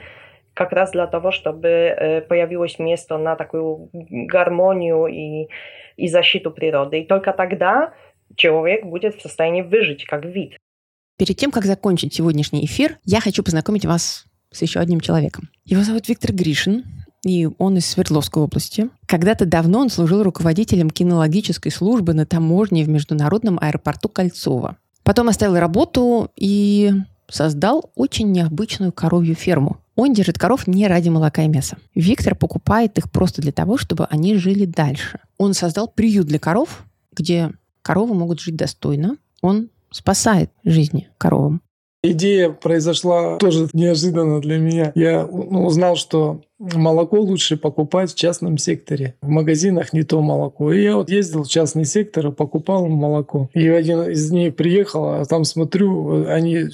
как 0.54 0.72
раз 0.72 0.92
для 0.92 1.08
того, 1.08 1.32
чтобы 1.32 2.24
появилось 2.30 2.80
место 2.80 3.18
на 3.18 3.36
такую 3.36 3.90
гармонию 3.94 5.08
и, 5.08 5.50
и 5.98 6.08
защиту 6.08 6.52
природы. 6.52 7.00
И 7.00 7.06
только 7.06 7.34
тогда 7.34 7.94
человек 8.36 8.86
будет 8.86 9.16
в 9.16 9.22
состоянии 9.22 9.62
выжить 9.62 10.06
как 10.06 10.26
вид. 10.26 10.58
Перед 11.18 11.38
тем, 11.38 11.52
как 11.52 11.66
закончить 11.66 12.14
сегодняшний 12.14 12.66
эфир, 12.66 13.00
я 13.06 13.22
хочу 13.22 13.44
познакомить 13.44 13.86
вас 13.86 14.26
с 14.52 14.62
еще 14.62 14.80
одним 14.80 15.00
человеком. 15.00 15.50
Его 15.64 15.84
зовут 15.84 16.10
Виктор 16.10 16.34
Гришин, 16.34 16.84
и 17.26 17.50
он 17.58 17.78
из 17.78 17.86
Свердловской 17.88 18.44
области. 18.44 18.90
Когда-то 19.08 19.46
давно 19.46 19.80
он 19.80 19.90
служил 19.90 20.24
руководителем 20.24 20.90
кинологической 20.90 21.72
службы 21.72 22.14
на 22.14 22.26
таможне 22.26 22.84
в 22.84 22.90
международном 22.90 23.58
аэропорту 23.60 24.10
Кольцово. 24.10 24.78
Потом 25.04 25.30
оставил 25.30 25.58
работу 25.58 26.32
и 26.36 26.92
создал 27.28 27.92
очень 27.96 28.32
необычную 28.32 28.92
коровью 28.92 29.36
ферму. 29.36 29.78
Он 29.96 30.14
держит 30.14 30.38
коров 30.38 30.68
не 30.68 30.88
ради 30.88 31.10
молока 31.10 31.44
и 31.44 31.48
мяса. 31.48 31.78
Виктор 31.96 32.36
покупает 32.36 32.98
их 32.98 33.10
просто 33.10 33.42
для 33.42 33.52
того, 33.52 33.78
чтобы 33.78 34.06
они 34.06 34.36
жили 34.36 34.66
дальше. 34.66 35.20
Он 35.38 35.54
создал 35.54 35.88
приют 35.88 36.28
для 36.28 36.40
коров, 36.40 36.86
где 37.14 37.52
коровы 37.86 38.16
могут 38.16 38.40
жить 38.40 38.56
достойно. 38.56 39.18
Он 39.42 39.70
спасает 39.92 40.50
жизни 40.64 41.08
коровам. 41.20 41.62
Идея 42.02 42.50
произошла 42.50 43.38
тоже 43.38 43.68
неожиданно 43.74 44.42
для 44.42 44.58
меня. 44.58 44.92
Я 44.96 45.26
ну, 45.26 45.66
узнал, 45.66 45.96
что 45.96 46.42
молоко 46.60 47.20
лучше 47.20 47.58
покупать 47.58 48.12
в 48.12 48.16
частном 48.16 48.58
секторе. 48.58 49.16
В 49.22 49.30
магазинах 49.30 49.94
не 49.94 50.04
то 50.04 50.22
молоко. 50.22 50.72
И 50.74 50.84
я 50.84 50.98
вот 50.98 51.10
ездил 51.10 51.44
в 51.44 51.48
частный 51.48 51.86
сектор 51.86 52.28
и 52.28 52.32
покупал 52.32 52.88
молоко. 52.88 53.50
И 53.54 53.68
один 53.68 54.04
из 54.04 54.32
них 54.32 54.56
приехал, 54.56 55.06
а 55.06 55.26
там 55.26 55.44
смотрю, 55.46 56.28
они 56.28 56.66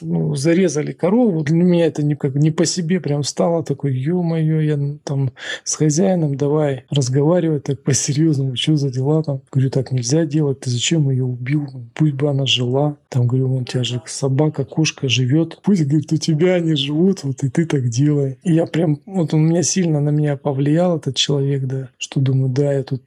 ну, 0.00 0.34
зарезали 0.34 0.92
корову. 0.92 1.42
Для 1.42 1.56
меня 1.56 1.86
это 1.86 2.02
никак 2.02 2.34
не 2.34 2.50
по 2.50 2.64
себе 2.64 3.00
прям 3.00 3.22
стало 3.22 3.64
такой, 3.64 3.94
ё-моё, 3.94 4.60
я 4.60 4.78
там 5.04 5.32
с 5.64 5.74
хозяином 5.74 6.36
давай 6.36 6.84
разговаривать 6.90 7.64
так 7.64 7.82
по-серьезному, 7.82 8.56
что 8.56 8.76
за 8.76 8.90
дела 8.90 9.22
там. 9.22 9.40
Говорю, 9.52 9.70
так 9.70 9.92
нельзя 9.92 10.24
делать, 10.24 10.60
ты 10.60 10.70
зачем 10.70 11.10
ее 11.10 11.24
убил? 11.24 11.66
Пусть 11.94 12.14
бы 12.14 12.30
она 12.30 12.46
жила. 12.46 12.96
Там, 13.08 13.26
говорю, 13.26 13.48
вон 13.48 13.62
у 13.62 13.64
тебя 13.64 13.84
же 13.84 14.00
собака, 14.06 14.64
кошка 14.64 15.08
живет. 15.08 15.60
Пусть, 15.62 15.86
говорит, 15.86 16.12
у 16.12 16.16
тебя 16.16 16.54
они 16.54 16.74
живут, 16.74 17.24
вот 17.24 17.42
и 17.42 17.48
ты 17.48 17.64
так 17.66 17.88
делай. 17.88 18.38
И 18.42 18.54
я 18.54 18.66
прям, 18.66 19.00
вот 19.06 19.34
он 19.34 19.46
меня 19.46 19.62
сильно 19.62 20.00
на 20.00 20.10
меня 20.10 20.36
повлиял, 20.36 20.98
этот 20.98 21.16
человек, 21.16 21.64
да, 21.64 21.90
что 21.98 22.20
думаю, 22.20 22.50
да, 22.50 22.72
я 22.72 22.82
тут 22.82 23.02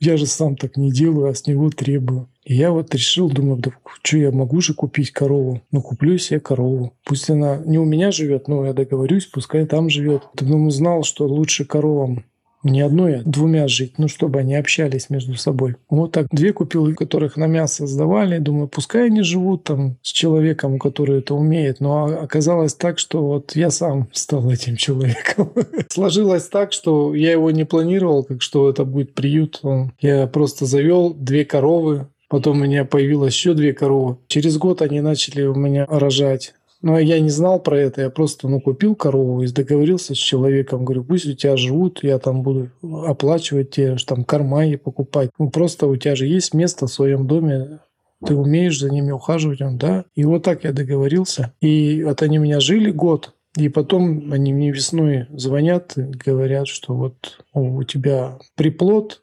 я 0.00 0.16
же 0.16 0.26
сам 0.26 0.56
так 0.56 0.76
не 0.76 0.90
делаю, 0.90 1.28
а 1.28 1.34
с 1.34 1.46
него 1.46 1.70
требую. 1.70 2.28
И 2.44 2.54
я 2.54 2.70
вот 2.70 2.94
решил, 2.94 3.30
думаю, 3.30 3.58
да 3.58 3.70
что 4.02 4.18
я 4.18 4.30
могу 4.30 4.60
же 4.60 4.74
купить 4.74 5.12
корову? 5.12 5.62
Ну, 5.70 5.80
куплю 5.80 6.18
себе 6.18 6.40
корову. 6.40 6.92
Пусть 7.04 7.30
она 7.30 7.56
не 7.64 7.78
у 7.78 7.84
меня 7.84 8.10
живет, 8.10 8.48
но 8.48 8.66
я 8.66 8.74
договорюсь, 8.74 9.26
пускай 9.26 9.64
там 9.66 9.88
живет. 9.88 10.22
Потом 10.36 10.66
узнал, 10.66 11.04
что 11.04 11.26
лучше 11.26 11.64
коровам 11.64 12.24
не 12.64 12.80
одной, 12.80 13.16
а 13.16 13.22
двумя 13.24 13.68
жить, 13.68 13.94
ну, 13.98 14.08
чтобы 14.08 14.40
они 14.40 14.54
общались 14.56 15.10
между 15.10 15.34
собой. 15.36 15.76
Вот 15.88 16.12
так 16.12 16.28
две 16.30 16.52
купил, 16.52 16.94
которых 16.94 17.36
на 17.36 17.46
мясо 17.46 17.86
сдавали. 17.86 18.38
Думаю, 18.38 18.68
пускай 18.68 19.06
они 19.06 19.22
живут 19.22 19.64
там 19.64 19.98
с 20.02 20.12
человеком, 20.12 20.78
который 20.78 21.18
это 21.18 21.34
умеет. 21.34 21.80
Но 21.80 22.04
оказалось 22.04 22.74
так, 22.74 22.98
что 22.98 23.22
вот 23.22 23.54
я 23.54 23.70
сам 23.70 24.08
стал 24.12 24.50
этим 24.50 24.76
человеком. 24.76 25.52
Сложилось 25.90 26.48
так, 26.48 26.72
что 26.72 27.14
я 27.14 27.32
его 27.32 27.50
не 27.50 27.64
планировал, 27.64 28.24
как 28.24 28.42
что 28.42 28.68
это 28.68 28.84
будет 28.84 29.14
приют. 29.14 29.60
Я 30.00 30.26
просто 30.26 30.64
завел 30.64 31.14
две 31.14 31.44
коровы, 31.44 32.08
Потом 32.34 32.60
у 32.60 32.64
меня 32.64 32.84
появилось 32.84 33.32
еще 33.32 33.54
две 33.54 33.72
коровы. 33.72 34.16
Через 34.26 34.58
год 34.58 34.82
они 34.82 35.00
начали 35.00 35.44
у 35.44 35.54
меня 35.54 35.86
рожать. 35.88 36.52
Но 36.82 36.98
я 36.98 37.20
не 37.20 37.30
знал 37.30 37.62
про 37.62 37.78
это, 37.78 38.00
я 38.00 38.10
просто 38.10 38.48
ну, 38.48 38.60
купил 38.60 38.96
корову 38.96 39.42
и 39.42 39.46
договорился 39.46 40.16
с 40.16 40.18
человеком. 40.18 40.84
Говорю, 40.84 41.04
пусть 41.04 41.26
у 41.26 41.32
тебя 41.34 41.56
живут, 41.56 42.02
я 42.02 42.18
там 42.18 42.42
буду 42.42 42.70
оплачивать 43.06 43.70
тебе, 43.70 43.96
там 44.04 44.24
корма 44.24 44.66
и 44.66 44.74
покупать. 44.74 45.30
Ну, 45.38 45.48
просто 45.48 45.86
у 45.86 45.94
тебя 45.94 46.16
же 46.16 46.26
есть 46.26 46.54
место 46.54 46.88
в 46.88 46.92
своем 46.92 47.28
доме, 47.28 47.78
ты 48.26 48.34
умеешь 48.34 48.80
за 48.80 48.90
ними 48.90 49.12
ухаживать, 49.12 49.62
он, 49.62 49.78
да. 49.78 50.04
И 50.16 50.24
вот 50.24 50.42
так 50.42 50.64
я 50.64 50.72
договорился. 50.72 51.54
И 51.60 52.02
вот 52.02 52.20
они 52.20 52.40
у 52.40 52.42
меня 52.42 52.58
жили 52.58 52.90
год. 52.90 53.32
И 53.56 53.68
потом 53.68 54.32
они 54.32 54.52
мне 54.52 54.72
весной 54.72 55.28
звонят 55.30 55.96
и 55.96 56.02
говорят, 56.02 56.66
что 56.66 56.94
вот 56.94 57.44
у 57.52 57.84
тебя 57.84 58.40
приплод, 58.56 59.22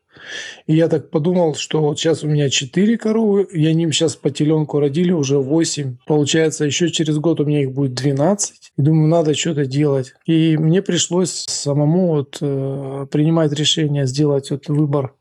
и 0.68 0.76
я 0.76 0.88
так 0.88 1.10
подумал, 1.10 1.56
что 1.56 1.82
вот 1.82 2.00
сейчас 2.00 2.24
у 2.24 2.28
меня 2.28 2.50
4 2.50 2.98
коровы, 2.98 3.44
и 3.44 3.66
они 3.66 3.92
сейчас 3.92 4.16
по 4.16 4.30
теленку 4.30 4.80
родили 4.80 5.12
уже 5.12 5.38
8. 5.38 5.98
Получается, 6.06 6.66
еще 6.66 6.90
через 6.90 7.18
год 7.18 7.40
у 7.40 7.46
меня 7.46 7.62
их 7.62 7.72
будет 7.72 7.94
12. 7.94 8.72
И 8.78 8.82
думаю, 8.82 9.08
надо 9.08 9.34
что-то 9.34 9.66
делать. 9.66 10.14
И 10.26 10.58
мне 10.58 10.82
пришлось 10.82 11.46
самому 11.48 12.08
вот, 12.08 12.38
э, 12.42 13.08
принимать 13.12 13.54
решение 13.54 14.06
сделать 14.06 14.52
вот 14.52 14.68
выбор 14.68 15.14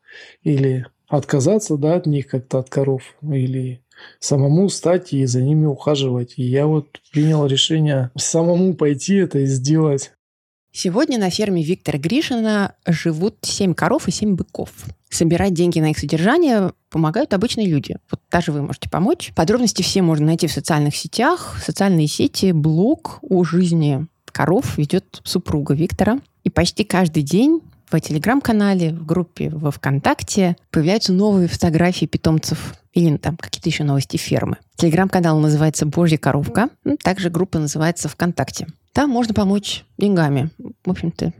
или 0.42 0.86
отказаться 1.08 1.76
да, 1.76 1.96
от 1.96 2.06
них 2.06 2.28
как-то, 2.28 2.60
от 2.60 2.70
коров, 2.70 3.02
или 3.22 3.82
самому 4.18 4.68
стать 4.68 5.12
и 5.12 5.26
за 5.26 5.42
ними 5.42 5.66
ухаживать. 5.66 6.34
И 6.36 6.42
я 6.42 6.66
вот 6.66 7.00
принял 7.12 7.46
решение 7.46 8.10
самому 8.16 8.74
пойти 8.74 9.16
это 9.16 9.40
и 9.40 9.46
сделать. 9.46 10.12
Сегодня 10.72 11.18
на 11.18 11.30
ферме 11.30 11.64
Виктора 11.64 11.98
Гришина 11.98 12.74
живут 12.86 13.38
7 13.42 13.74
коров 13.74 14.06
и 14.06 14.12
7 14.12 14.36
быков. 14.36 14.70
Собирать 15.08 15.52
деньги 15.52 15.80
на 15.80 15.90
их 15.90 15.98
содержание 15.98 16.72
помогают 16.90 17.34
обычные 17.34 17.66
люди. 17.66 17.96
Вот 18.10 18.20
даже 18.30 18.52
вы 18.52 18.62
можете 18.62 18.88
помочь. 18.88 19.32
Подробности 19.34 19.82
все 19.82 20.00
можно 20.02 20.26
найти 20.26 20.46
в 20.46 20.52
социальных 20.52 20.94
сетях. 20.94 21.60
Социальные 21.64 22.06
сети, 22.06 22.52
блог 22.52 23.18
о 23.22 23.42
жизни 23.42 24.06
коров 24.26 24.78
ведет 24.78 25.20
супруга 25.24 25.74
Виктора. 25.74 26.20
И 26.44 26.50
почти 26.50 26.84
каждый 26.84 27.24
день 27.24 27.60
в 27.98 28.00
телеграм-канале, 28.00 28.92
в 28.92 29.04
группе 29.04 29.50
во 29.50 29.70
ВКонтакте 29.70 30.56
появляются 30.70 31.12
новые 31.12 31.48
фотографии 31.48 32.06
питомцев 32.06 32.74
или 32.92 33.16
там 33.16 33.36
какие-то 33.36 33.68
еще 33.68 33.84
новости 33.84 34.16
фермы. 34.16 34.56
Телеграм-канал 34.76 35.38
называется 35.38 35.86
«Божья 35.86 36.18
коровка». 36.18 36.70
Также 37.02 37.30
группа 37.30 37.58
называется 37.58 38.08
ВКонтакте. 38.08 38.66
Там 38.92 39.10
можно 39.10 39.34
помочь 39.34 39.84
деньгами. 39.98 40.50
В 40.84 40.90
общем-то, 40.90 41.32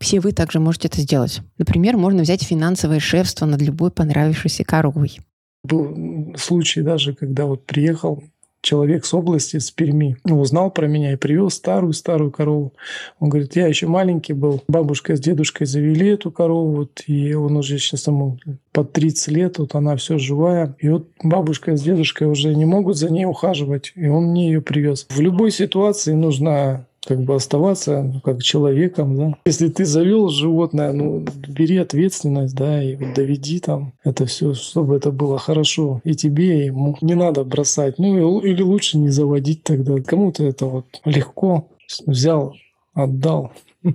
все 0.00 0.20
вы 0.20 0.32
также 0.32 0.60
можете 0.60 0.88
это 0.88 1.00
сделать. 1.00 1.40
Например, 1.56 1.96
можно 1.96 2.22
взять 2.22 2.42
финансовое 2.42 3.00
шефство 3.00 3.46
над 3.46 3.62
любой 3.62 3.90
понравившейся 3.90 4.64
коровой. 4.64 5.18
Был 5.62 6.34
случай 6.36 6.82
даже, 6.82 7.14
когда 7.14 7.46
вот 7.46 7.64
приехал 7.66 8.22
человек 8.62 9.04
с 9.04 9.14
области, 9.14 9.58
с 9.58 9.70
Перми, 9.70 10.16
узнал 10.24 10.70
про 10.70 10.86
меня 10.86 11.12
и 11.12 11.16
привез 11.16 11.54
старую-старую 11.54 12.30
корову. 12.30 12.74
Он 13.18 13.28
говорит, 13.28 13.56
я 13.56 13.66
еще 13.66 13.86
маленький 13.86 14.32
был, 14.32 14.62
бабушка 14.68 15.16
с 15.16 15.20
дедушкой 15.20 15.66
завели 15.66 16.08
эту 16.08 16.30
корову, 16.30 16.76
вот, 16.76 17.02
и 17.06 17.34
он 17.34 17.56
уже 17.56 17.78
сейчас 17.78 18.06
ему 18.06 18.38
под 18.72 18.92
30 18.92 19.28
лет, 19.28 19.58
вот 19.58 19.74
она 19.74 19.96
все 19.96 20.18
живая. 20.18 20.76
И 20.78 20.88
вот 20.88 21.08
бабушка 21.22 21.76
с 21.76 21.82
дедушкой 21.82 22.28
уже 22.28 22.54
не 22.54 22.64
могут 22.64 22.96
за 22.96 23.10
ней 23.10 23.24
ухаживать, 23.24 23.92
и 23.94 24.08
он 24.08 24.30
мне 24.30 24.48
ее 24.48 24.60
привез. 24.60 25.06
В 25.10 25.20
любой 25.20 25.50
ситуации 25.50 26.12
нужно 26.12 26.86
как 27.06 27.20
бы 27.22 27.34
оставаться 27.34 28.02
ну, 28.02 28.20
как 28.20 28.42
человеком, 28.42 29.16
да. 29.16 29.34
Если 29.44 29.68
ты 29.68 29.84
завел 29.84 30.28
животное, 30.28 30.92
ну, 30.92 31.24
бери 31.48 31.78
ответственность, 31.78 32.54
да, 32.54 32.82
и 32.82 32.96
доведи 32.96 33.60
там 33.60 33.92
это 34.04 34.26
все, 34.26 34.54
чтобы 34.54 34.96
это 34.96 35.10
было 35.10 35.38
хорошо 35.38 36.00
и 36.04 36.14
тебе, 36.14 36.62
и 36.62 36.66
ему. 36.66 36.96
Не 37.00 37.14
надо 37.14 37.44
бросать. 37.44 37.98
Ну, 37.98 38.40
или 38.40 38.62
лучше 38.62 38.98
не 38.98 39.08
заводить 39.08 39.62
тогда. 39.62 40.00
Кому-то 40.02 40.44
это 40.44 40.66
вот 40.66 40.86
легко 41.04 41.68
взял, 42.06 42.54
отдал. 42.94 43.52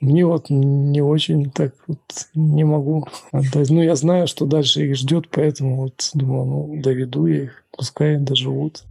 Мне 0.00 0.26
вот 0.26 0.50
не 0.50 1.00
очень 1.00 1.50
так 1.50 1.74
вот 1.86 1.98
не 2.34 2.64
могу 2.64 3.06
отдать. 3.32 3.70
Ну, 3.70 3.82
я 3.82 3.96
знаю, 3.96 4.26
что 4.26 4.44
дальше 4.44 4.86
их 4.86 4.96
ждет, 4.96 5.28
поэтому 5.30 5.76
вот 5.76 6.10
думаю, 6.12 6.44
ну, 6.44 6.82
доведу 6.82 7.26
я 7.26 7.44
их, 7.44 7.64
пускай 7.76 8.18
доживут. 8.18 8.84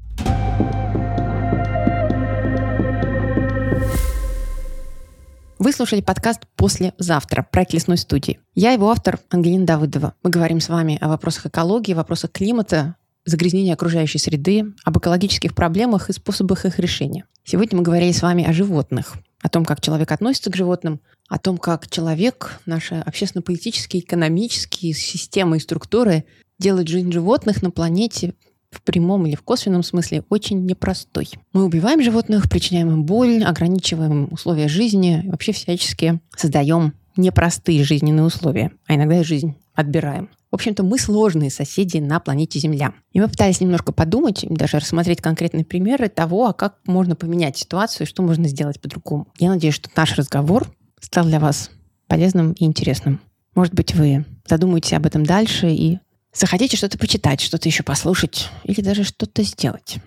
Вы 5.63 5.71
слушали 5.71 6.01
подкаст 6.01 6.41
«Послезавтра» 6.57 7.47
проект 7.49 7.71
лесной 7.71 7.97
студии. 7.97 8.41
Я 8.53 8.73
его 8.73 8.89
автор 8.91 9.21
Ангелина 9.29 9.65
Давыдова. 9.65 10.13
Мы 10.21 10.29
говорим 10.29 10.59
с 10.59 10.67
вами 10.67 10.97
о 10.99 11.07
вопросах 11.07 11.45
экологии, 11.45 11.93
вопросах 11.93 12.33
климата, 12.33 12.97
загрязнения 13.23 13.73
окружающей 13.73 14.17
среды, 14.17 14.73
об 14.83 14.97
экологических 14.97 15.55
проблемах 15.55 16.09
и 16.09 16.13
способах 16.13 16.65
их 16.65 16.79
решения. 16.79 17.23
Сегодня 17.45 17.77
мы 17.77 17.83
говорили 17.85 18.11
с 18.11 18.21
вами 18.21 18.43
о 18.43 18.51
животных, 18.51 19.13
о 19.41 19.47
том, 19.47 19.63
как 19.63 19.79
человек 19.79 20.11
относится 20.11 20.51
к 20.51 20.55
животным, 20.57 20.99
о 21.29 21.39
том, 21.39 21.57
как 21.57 21.89
человек, 21.89 22.59
наши 22.65 22.95
общественно-политические, 22.95 24.03
экономические 24.03 24.93
системы 24.93 25.55
и 25.55 25.61
структуры 25.61 26.25
делают 26.59 26.89
жизнь 26.89 27.13
животных 27.13 27.61
на 27.61 27.71
планете 27.71 28.33
в 28.73 28.81
прямом 28.81 29.25
или 29.25 29.35
в 29.35 29.41
косвенном 29.41 29.83
смысле 29.83 30.23
очень 30.29 30.65
непростой. 30.65 31.29
Мы 31.53 31.63
убиваем 31.63 32.01
животных, 32.01 32.49
причиняем 32.49 32.89
им 32.91 33.03
боль, 33.03 33.43
ограничиваем 33.43 34.27
условия 34.31 34.67
жизни, 34.67 35.23
вообще 35.25 35.51
всячески 35.51 36.19
создаем 36.35 36.93
непростые 37.15 37.83
жизненные 37.83 38.25
условия, 38.25 38.71
а 38.87 38.95
иногда 38.95 39.19
и 39.19 39.23
жизнь 39.23 39.55
отбираем. 39.75 40.29
В 40.51 40.55
общем-то, 40.55 40.83
мы 40.83 40.99
сложные 40.99 41.49
соседи 41.49 41.97
на 41.97 42.19
планете 42.19 42.59
Земля. 42.59 42.93
И 43.11 43.19
мы 43.19 43.27
пытались 43.27 43.59
немножко 43.59 43.91
подумать, 43.91 44.45
даже 44.47 44.77
рассмотреть 44.77 45.19
конкретные 45.19 45.65
примеры 45.65 46.09
того, 46.09 46.45
а 46.45 46.53
как 46.53 46.75
можно 46.85 47.15
поменять 47.15 47.57
ситуацию 47.57 48.05
и 48.05 48.09
что 48.09 48.21
можно 48.21 48.47
сделать 48.47 48.79
по-другому. 48.79 49.27
Я 49.39 49.49
надеюсь, 49.49 49.73
что 49.73 49.89
наш 49.95 50.15
разговор 50.15 50.71
стал 50.99 51.25
для 51.25 51.39
вас 51.39 51.71
полезным 52.07 52.51
и 52.53 52.65
интересным. 52.65 53.19
Может 53.55 53.73
быть, 53.73 53.95
вы 53.95 54.25
задумаетесь 54.47 54.93
об 54.93 55.07
этом 55.07 55.23
дальше 55.23 55.71
и 55.71 55.97
захотите 56.33 56.77
что-то 56.77 56.97
почитать, 56.97 57.41
что-то 57.41 57.69
еще 57.69 57.83
послушать 57.83 58.49
или 58.63 58.81
даже 58.81 59.03
что-то 59.03 59.43
сделать. 59.43 59.97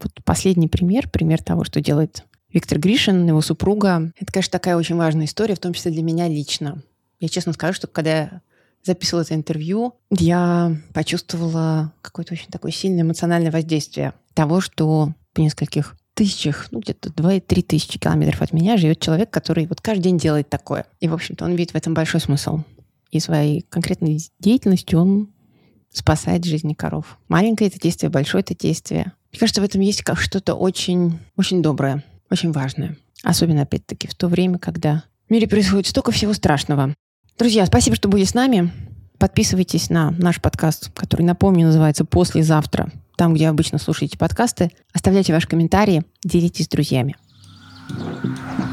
Вот 0.00 0.12
последний 0.24 0.68
пример, 0.68 1.08
пример 1.08 1.42
того, 1.42 1.64
что 1.64 1.80
делает 1.80 2.24
Виктор 2.52 2.78
Гришин, 2.78 3.26
его 3.26 3.40
супруга. 3.40 4.12
Это, 4.18 4.32
конечно, 4.32 4.50
такая 4.50 4.76
очень 4.76 4.96
важная 4.96 5.26
история, 5.26 5.54
в 5.54 5.60
том 5.60 5.72
числе 5.72 5.90
для 5.90 6.02
меня 6.02 6.28
лично. 6.28 6.82
Я 7.20 7.28
честно 7.28 7.52
скажу, 7.52 7.74
что 7.74 7.86
когда 7.86 8.10
я 8.10 8.40
записывала 8.84 9.22
это 9.22 9.34
интервью, 9.34 9.94
я 10.10 10.76
почувствовала 10.92 11.92
какое-то 12.02 12.34
очень 12.34 12.48
такое 12.48 12.72
сильное 12.72 13.02
эмоциональное 13.02 13.50
воздействие 13.50 14.14
того, 14.34 14.60
что 14.60 15.12
по 15.32 15.40
нескольких 15.40 15.96
тысячах, 16.14 16.68
ну 16.70 16.80
где-то 16.80 17.10
2-3 17.10 17.62
тысячи 17.62 17.98
километров 17.98 18.40
от 18.40 18.52
меня 18.52 18.76
живет 18.76 19.00
человек, 19.00 19.30
который 19.30 19.66
вот 19.66 19.80
каждый 19.80 20.04
день 20.04 20.18
делает 20.18 20.48
такое. 20.48 20.86
И, 21.00 21.08
в 21.08 21.14
общем-то, 21.14 21.44
он 21.44 21.54
видит 21.54 21.72
в 21.72 21.76
этом 21.76 21.94
большой 21.94 22.20
смысл. 22.20 22.60
И 23.10 23.20
своей 23.20 23.62
конкретной 23.62 24.18
деятельностью 24.40 25.00
он 25.00 25.28
спасает 25.98 26.44
жизни 26.44 26.74
коров. 26.74 27.18
Маленькое 27.28 27.68
это 27.68 27.80
действие, 27.80 28.10
большое 28.10 28.42
это 28.42 28.54
действие. 28.54 29.12
Мне 29.32 29.40
кажется, 29.40 29.60
в 29.60 29.64
этом 29.64 29.80
есть 29.80 30.02
как 30.02 30.18
что-то 30.18 30.54
очень, 30.54 31.18
очень 31.36 31.62
доброе, 31.62 32.04
очень 32.30 32.52
важное. 32.52 32.96
Особенно, 33.22 33.62
опять-таки, 33.62 34.08
в 34.08 34.14
то 34.14 34.28
время, 34.28 34.58
когда 34.58 35.04
в 35.28 35.32
мире 35.32 35.48
происходит 35.48 35.86
столько 35.88 36.12
всего 36.12 36.32
страшного. 36.32 36.94
Друзья, 37.38 37.66
спасибо, 37.66 37.96
что 37.96 38.08
были 38.08 38.24
с 38.24 38.34
нами. 38.34 38.72
Подписывайтесь 39.18 39.90
на 39.90 40.10
наш 40.10 40.40
подкаст, 40.40 40.90
который, 40.94 41.22
напомню, 41.22 41.66
называется 41.66 42.04
«Послезавтра». 42.04 42.90
Там, 43.16 43.34
где 43.34 43.48
обычно 43.48 43.78
слушаете 43.78 44.18
подкасты. 44.18 44.70
Оставляйте 44.92 45.32
ваши 45.32 45.48
комментарии, 45.48 46.04
делитесь 46.22 46.66
с 46.66 46.68
друзьями. 46.68 47.16
thank 47.88 48.58
you 48.58 48.65